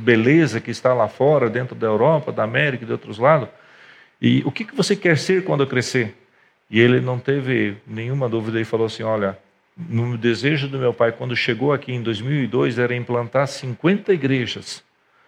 [0.04, 3.48] beleza que está lá fora, dentro da Europa, da América e de outros lados?
[4.20, 6.14] E o que, que você quer ser quando crescer?
[6.70, 9.38] E ele não teve nenhuma dúvida e falou assim: Olha,
[9.76, 14.84] no desejo do meu pai, quando chegou aqui em 2002, era implantar 50 igrejas.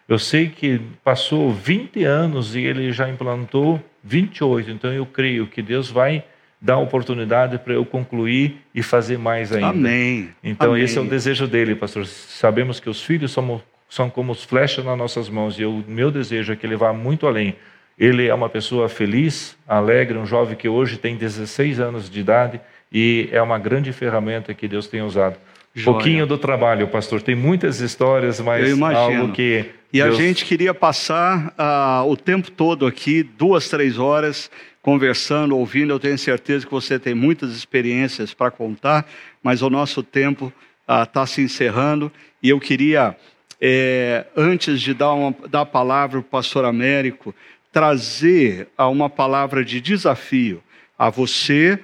[0.08, 5.60] Eu sei que passou 20 anos e ele já implantou 28, então eu creio que
[5.60, 6.22] Deus vai
[6.60, 9.68] dá oportunidade para eu concluir e fazer mais ainda.
[9.68, 10.30] Amém.
[10.42, 10.82] Então Amém.
[10.82, 12.06] esse é o desejo dele, pastor.
[12.06, 16.10] Sabemos que os filhos são, são como os flechas nas nossas mãos e o meu
[16.10, 17.56] desejo é que ele vá muito além.
[17.98, 22.60] Ele é uma pessoa feliz, alegre, um jovem que hoje tem 16 anos de idade
[22.92, 25.36] e é uma grande ferramenta que Deus tem usado.
[25.76, 25.94] Joia.
[25.94, 27.20] pouquinho do trabalho, pastor.
[27.20, 29.66] Tem muitas histórias, mas algo que.
[29.92, 30.14] E Deus...
[30.14, 35.92] a gente queria passar uh, o tempo todo aqui, duas, três horas, conversando, ouvindo.
[35.92, 39.06] Eu tenho certeza que você tem muitas experiências para contar,
[39.42, 40.50] mas o nosso tempo
[40.88, 42.10] está uh, se encerrando.
[42.42, 43.14] E eu queria,
[43.60, 47.34] é, antes de dar, uma, dar a palavra para o pastor Américo,
[47.72, 50.62] trazer uh, uma palavra de desafio
[50.98, 51.78] a você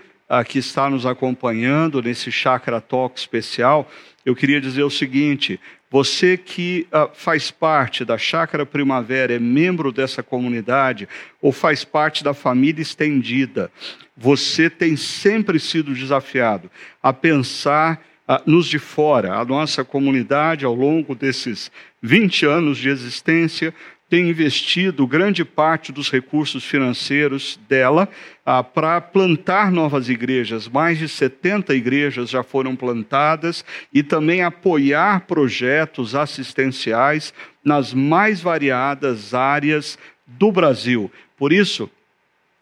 [0.49, 3.91] que está nos acompanhando nesse Chakra Talk especial,
[4.25, 5.61] eu queria dizer o seguinte:
[5.91, 11.07] você que uh, faz parte da Chácara Primavera, é membro dessa comunidade
[11.39, 13.71] ou faz parte da família estendida,
[14.17, 16.71] você tem sempre sido desafiado
[17.03, 18.03] a pensar
[18.47, 19.35] nos de fora.
[19.35, 21.71] A nossa comunidade, ao longo desses
[22.01, 23.75] 20 anos de existência,
[24.13, 28.07] tem investido grande parte dos recursos financeiros dela
[28.45, 30.69] ah, para plantar novas igrejas.
[30.69, 37.33] Mais de 70 igrejas já foram plantadas e também apoiar projetos assistenciais
[37.65, 41.11] nas mais variadas áreas do Brasil.
[41.39, 41.91] Por isso,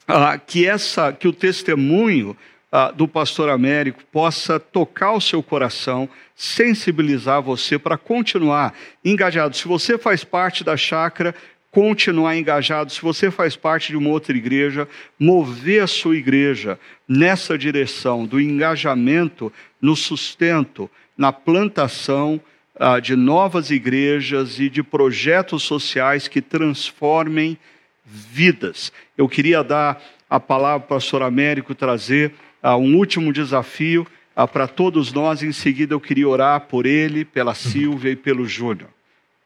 [0.06, 2.36] ah, que, essa, que o testemunho
[2.72, 9.56] ah, do pastor Américo possa tocar o seu coração, sensibilizar você para continuar engajado.
[9.56, 11.34] Se você faz parte da chácara,
[11.70, 12.92] continuar engajado.
[12.92, 18.40] Se você faz parte de uma outra igreja, mover a sua igreja nessa direção do
[18.40, 22.40] engajamento no sustento, na plantação
[22.78, 27.58] ah, de novas igrejas e de projetos sociais que transformem
[28.04, 28.92] vidas.
[29.16, 32.32] Eu queria dar a palavra para o pastor Américo trazer
[32.68, 34.06] um último desafio
[34.36, 35.42] uh, para todos nós.
[35.42, 38.90] Em seguida, eu queria orar por ele, pela Silvia e pelo Júnior.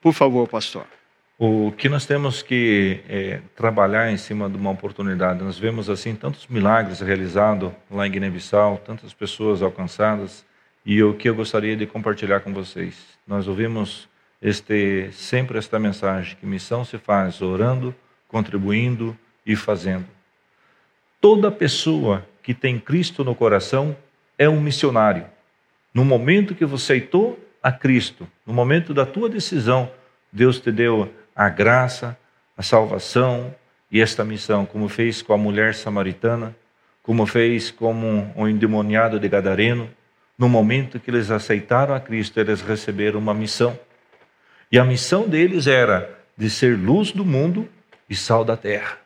[0.00, 0.86] Por favor, pastor.
[1.38, 5.42] O que nós temos que é, trabalhar em cima de uma oportunidade.
[5.42, 10.44] Nós vemos assim tantos milagres realizados lá em Guiné-Bissau, tantas pessoas alcançadas,
[10.86, 12.96] e o que eu gostaria de compartilhar com vocês.
[13.26, 14.08] Nós ouvimos
[14.40, 17.94] este sempre esta mensagem que missão se faz orando,
[18.28, 20.06] contribuindo e fazendo.
[21.20, 23.96] Toda pessoa que tem Cristo no coração
[24.38, 25.24] é um missionário.
[25.94, 29.90] No momento que você aceitou a Cristo, no momento da tua decisão,
[30.30, 32.16] Deus te deu a graça,
[32.54, 33.54] a salvação
[33.90, 36.54] e esta missão, como fez com a mulher samaritana,
[37.02, 39.88] como fez com o endemoniado de Gadareno.
[40.36, 43.78] No momento que eles aceitaram a Cristo, eles receberam uma missão.
[44.70, 47.66] E a missão deles era de ser luz do mundo
[48.10, 48.98] e sal da terra.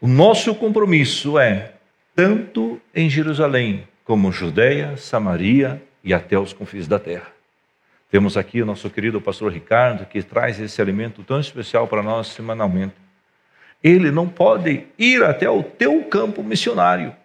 [0.00, 1.74] O nosso compromisso é
[2.20, 7.28] tanto em Jerusalém como Judeia, Samaria e até os confins da terra.
[8.10, 12.26] Temos aqui o nosso querido pastor Ricardo, que traz esse alimento tão especial para nós
[12.26, 12.92] semanalmente.
[13.82, 17.16] Ele não pode ir até o teu campo missionário,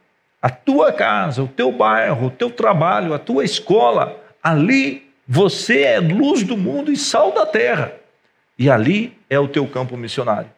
[0.41, 4.17] a tua casa, o teu bairro, o teu trabalho, a tua escola.
[4.41, 7.91] Ali você é luz do mundo e sal da terra.
[8.57, 10.49] E ali é o teu campo missionário.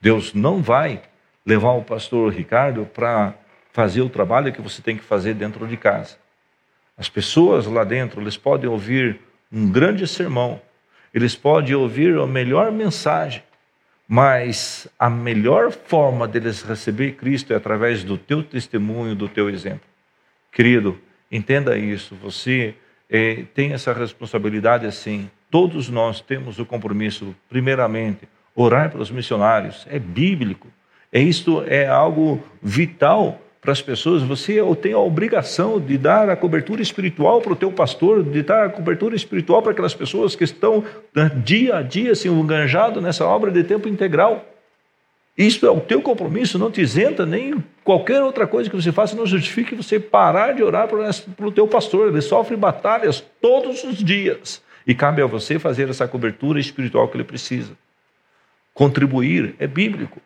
[0.00, 1.00] Deus não vai
[1.46, 3.36] levar o pastor Ricardo para
[3.72, 6.16] fazer o trabalho que você tem que fazer dentro de casa.
[6.96, 9.20] As pessoas lá dentro, eles podem ouvir
[9.52, 10.60] um grande sermão,
[11.14, 13.42] eles podem ouvir a melhor mensagem,
[14.06, 19.88] mas a melhor forma deles receber Cristo é através do teu testemunho, do teu exemplo.
[20.52, 20.98] Querido,
[21.30, 22.74] entenda isso, você
[23.08, 25.30] é, tem essa responsabilidade assim.
[25.50, 30.68] Todos nós temos o compromisso, primeiramente, orar pelos missionários, é bíblico.
[31.12, 36.36] É isto é algo vital para as pessoas, você tem a obrigação de dar a
[36.36, 40.44] cobertura espiritual para o teu pastor, de dar a cobertura espiritual para aquelas pessoas que
[40.44, 40.82] estão
[41.14, 44.46] né, dia a dia se assim, enganjado nessa obra de tempo integral.
[45.36, 49.14] Isto é o teu compromisso, não te isenta nem qualquer outra coisa que você faça,
[49.14, 52.08] não justifique você parar de orar para o teu pastor.
[52.08, 54.62] Ele sofre batalhas todos os dias.
[54.86, 57.72] E cabe a você fazer essa cobertura espiritual que ele precisa.
[58.72, 60.20] Contribuir é bíblico.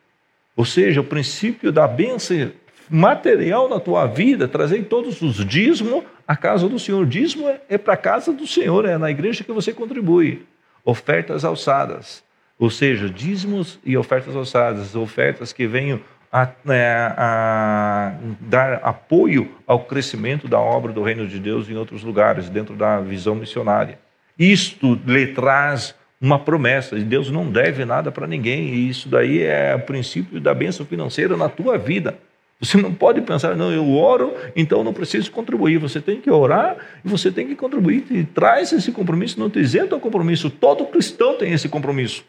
[0.56, 2.52] Ou seja, o princípio da bênção
[2.88, 7.06] material na tua vida, trazer todos os dízimos à casa do Senhor.
[7.06, 10.46] Dízimo é, é para a casa do Senhor, é na igreja que você contribui.
[10.84, 12.22] Ofertas alçadas,
[12.58, 16.00] ou seja, dízimos e ofertas alçadas, ofertas que venham
[16.30, 22.02] a, é, a, dar apoio ao crescimento da obra do reino de Deus em outros
[22.02, 23.98] lugares, dentro da visão missionária.
[24.38, 29.42] Isto lhe traz uma promessa, e Deus não deve nada para ninguém, e isso daí
[29.42, 32.18] é o princípio da bênção financeira na tua vida.
[32.60, 35.78] Você não pode pensar, não, eu oro, então não preciso contribuir.
[35.78, 38.06] Você tem que orar e você tem que contribuir.
[38.10, 40.48] E traz esse compromisso, não te isenta o compromisso.
[40.48, 42.24] Todo cristão tem esse compromisso.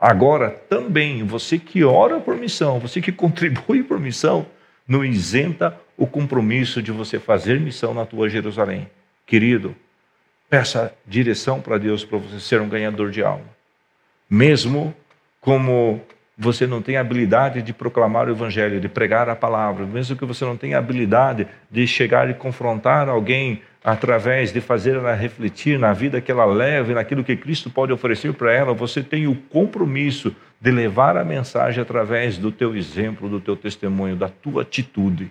[0.00, 4.46] Agora, também, você que ora por missão, você que contribui por missão,
[4.88, 8.90] não isenta o compromisso de você fazer missão na tua Jerusalém.
[9.24, 9.76] querido,
[10.50, 13.46] peça direção para Deus para você ser um ganhador de alma.
[14.28, 14.94] Mesmo
[15.40, 16.00] como
[16.42, 20.44] você não tem habilidade de proclamar o evangelho, de pregar a palavra, mesmo que você
[20.44, 26.20] não tenha habilidade de chegar e confrontar alguém através de fazer ela refletir na vida
[26.20, 30.70] que ela leva naquilo que Cristo pode oferecer para ela, você tem o compromisso de
[30.72, 35.30] levar a mensagem através do teu exemplo, do teu testemunho, da tua atitude.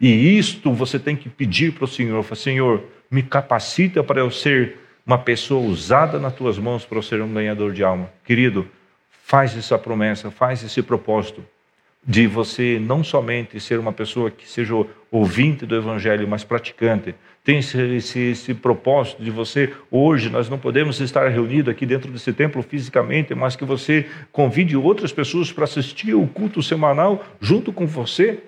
[0.00, 4.76] E isto você tem que pedir para o Senhor, Senhor, me capacita para eu ser
[5.04, 8.08] uma pessoa usada nas tuas mãos para eu ser um ganhador de alma.
[8.24, 8.68] Querido,
[9.34, 11.44] faz essa promessa, faz esse propósito
[12.06, 14.74] de você não somente ser uma pessoa que seja
[15.10, 17.16] ouvinte do Evangelho, mas praticante.
[17.42, 22.12] Tem esse, esse, esse, propósito de você, hoje, nós não podemos estar reunidos aqui dentro
[22.12, 27.72] desse templo fisicamente, mas que você convide outras pessoas para assistir o culto semanal junto
[27.72, 28.38] com você,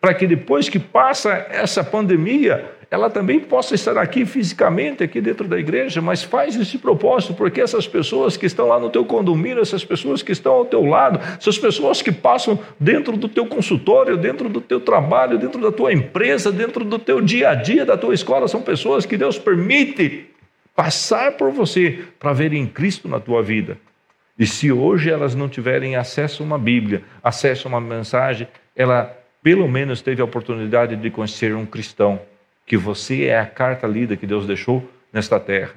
[0.00, 5.46] para que depois que passa essa pandemia, ela também possa estar aqui fisicamente, aqui dentro
[5.46, 9.60] da igreja, mas faz esse propósito, porque essas pessoas que estão lá no teu condomínio,
[9.60, 14.16] essas pessoas que estão ao teu lado, essas pessoas que passam dentro do teu consultório,
[14.16, 17.96] dentro do teu trabalho, dentro da tua empresa, dentro do teu dia a dia, da
[17.96, 20.26] tua escola, são pessoas que Deus permite
[20.74, 23.78] passar por você para verem Cristo na tua vida.
[24.36, 29.19] E se hoje elas não tiverem acesso a uma Bíblia, acesso a uma mensagem, ela
[29.42, 32.20] pelo menos teve a oportunidade de conhecer um cristão
[32.66, 35.74] que você é a carta lida que Deus deixou nesta terra.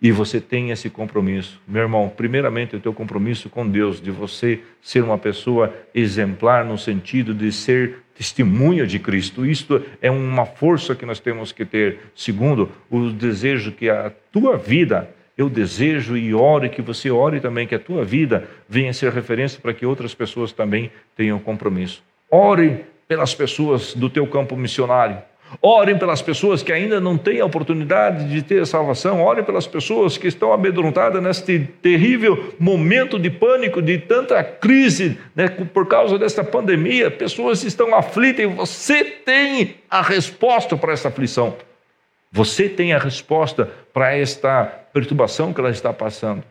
[0.00, 1.60] E você tem esse compromisso.
[1.66, 6.76] Meu irmão, primeiramente o teu compromisso com Deus, de você ser uma pessoa exemplar no
[6.76, 9.44] sentido de ser testemunha de Cristo.
[9.44, 11.98] Isto é uma força que nós temos que ter.
[12.14, 17.66] Segundo, o desejo que a tua vida, eu desejo e oro que você ore também
[17.66, 22.02] que a tua vida venha ser referência para que outras pessoas também tenham compromisso.
[22.30, 25.18] Ore pelas pessoas do teu campo missionário.
[25.62, 29.22] Orem pelas pessoas que ainda não têm a oportunidade de ter salvação.
[29.22, 35.48] Orem pelas pessoas que estão amedrontadas neste terrível momento de pânico, de tanta crise né,
[35.48, 37.10] por causa desta pandemia.
[37.10, 41.56] Pessoas estão aflitas e você tem a resposta para essa aflição.
[42.32, 46.42] Você tem a resposta para esta perturbação que ela está passando.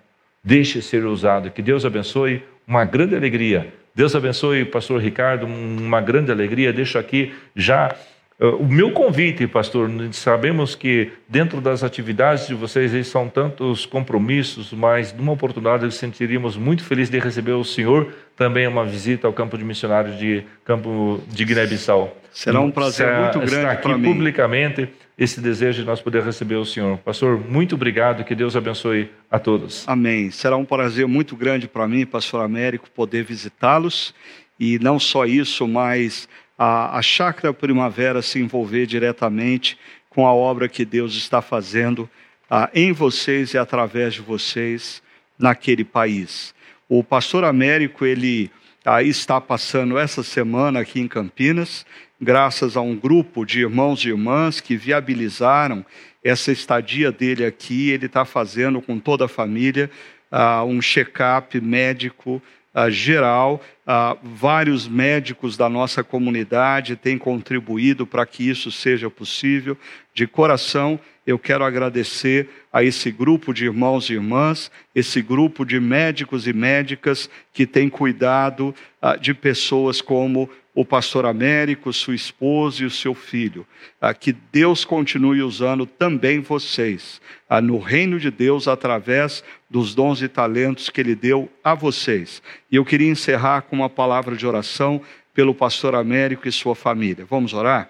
[0.43, 1.51] Deixe ser usado.
[1.51, 2.43] Que Deus abençoe.
[2.65, 3.73] Uma grande alegria.
[3.95, 5.45] Deus abençoe, pastor Ricardo.
[5.45, 6.73] Uma grande alegria.
[6.73, 7.95] Deixo aqui já
[8.37, 14.73] Uh, o meu convite, pastor, sabemos que dentro das atividades de vocês são tantos compromissos,
[14.73, 19.57] mas numa oportunidade sentiríamos muito felizes de receber o senhor também uma visita ao campo
[19.57, 22.13] de missionários de campo de Guiné-Bissau.
[22.33, 24.11] Será um prazer Será, muito grande aqui para mim.
[24.11, 26.97] publicamente esse desejo de nós poder receber o senhor.
[26.99, 29.87] Pastor, muito obrigado, que Deus abençoe a todos.
[29.87, 30.29] Amém.
[30.29, 34.13] Será um prazer muito grande para mim, pastor Américo, poder visitá-los
[34.59, 36.27] e não só isso, mas
[36.57, 39.77] a, a Chácara Primavera se envolver diretamente
[40.09, 42.09] com a obra que Deus está fazendo
[42.49, 45.01] ah, em vocês e através de vocês
[45.37, 46.53] naquele país.
[46.87, 48.49] O pastor Américo, ele
[48.85, 51.85] ah, está passando essa semana aqui em Campinas,
[52.21, 55.85] graças a um grupo de irmãos e irmãs que viabilizaram
[56.23, 57.89] essa estadia dele aqui.
[57.89, 59.89] Ele está fazendo com toda a família
[60.31, 62.41] ah, um check-up médico
[62.75, 63.61] uh, geral.
[63.87, 69.77] Uh, vários médicos da nossa comunidade têm contribuído para que isso seja possível.
[70.13, 75.79] De coração, eu quero agradecer a esse grupo de irmãos e irmãs, esse grupo de
[75.79, 82.83] médicos e médicas que têm cuidado uh, de pessoas como o pastor Américo, sua esposa
[82.83, 83.65] e o seu filho.
[83.99, 90.21] Ah, que Deus continue usando também vocês ah, no reino de Deus através dos dons
[90.21, 92.43] e talentos que Ele deu a vocês.
[92.69, 95.01] E eu queria encerrar com uma palavra de oração
[95.33, 97.25] pelo pastor Américo e sua família.
[97.25, 97.89] Vamos orar?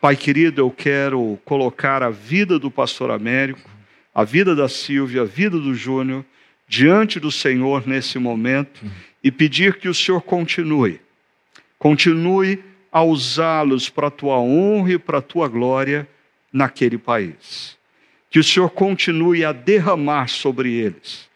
[0.00, 3.68] Pai querido, eu quero colocar a vida do pastor Américo,
[4.14, 6.24] a vida da Silvia, a vida do Júnior
[6.68, 8.84] diante do Senhor nesse momento
[9.24, 11.00] e pedir que o Senhor continue
[11.78, 16.08] Continue a usá-los para a tua honra e para a tua glória
[16.52, 17.76] naquele país.
[18.30, 21.26] Que o Senhor continue a derramar sobre eles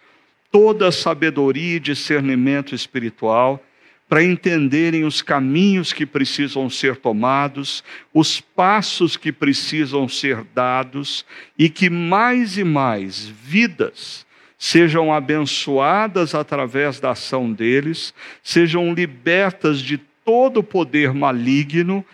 [0.51, 3.65] toda a sabedoria e discernimento espiritual
[4.09, 11.25] para entenderem os caminhos que precisam ser tomados, os passos que precisam ser dados
[11.57, 14.27] e que mais e mais vidas
[14.59, 18.13] sejam abençoadas através da ação deles,
[18.43, 22.05] sejam libertas de todo poder maligno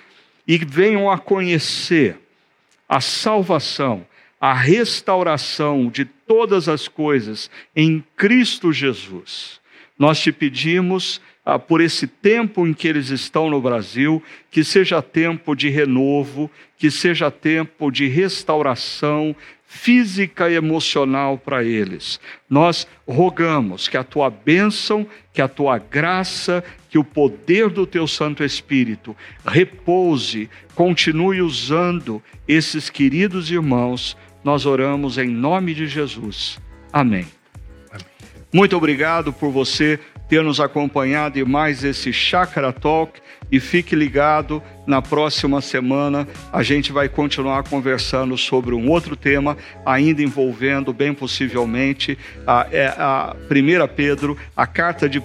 [0.47, 2.19] e venham a conhecer
[2.89, 4.07] a salvação,
[4.41, 9.61] a restauração de todas as coisas em Cristo Jesus.
[9.99, 15.01] Nós te pedimos ah, por esse tempo em que eles estão no Brasil, que seja
[15.01, 19.35] tempo de renovo, que seja tempo de restauração
[19.67, 22.21] física e emocional para eles.
[22.49, 28.07] Nós rogamos que a tua bênção, que a tua graça, que o poder do teu
[28.07, 29.15] Santo Espírito
[29.45, 34.17] repouse, continue usando esses queridos irmãos.
[34.43, 36.59] Nós oramos em nome de Jesus.
[36.93, 37.27] Amém.
[37.91, 38.07] Amém.
[38.53, 43.21] Muito obrigado por você ter nos acompanhado em mais esse Chakra Talk
[43.51, 49.57] e fique ligado, na próxima semana a gente vai continuar conversando sobre um outro tema,
[49.85, 55.23] ainda envolvendo, bem possivelmente, a, é, a 1 Pedro, a carta de 1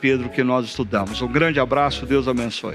[0.00, 1.20] Pedro que nós estudamos.
[1.20, 2.74] Um grande abraço, Deus abençoe.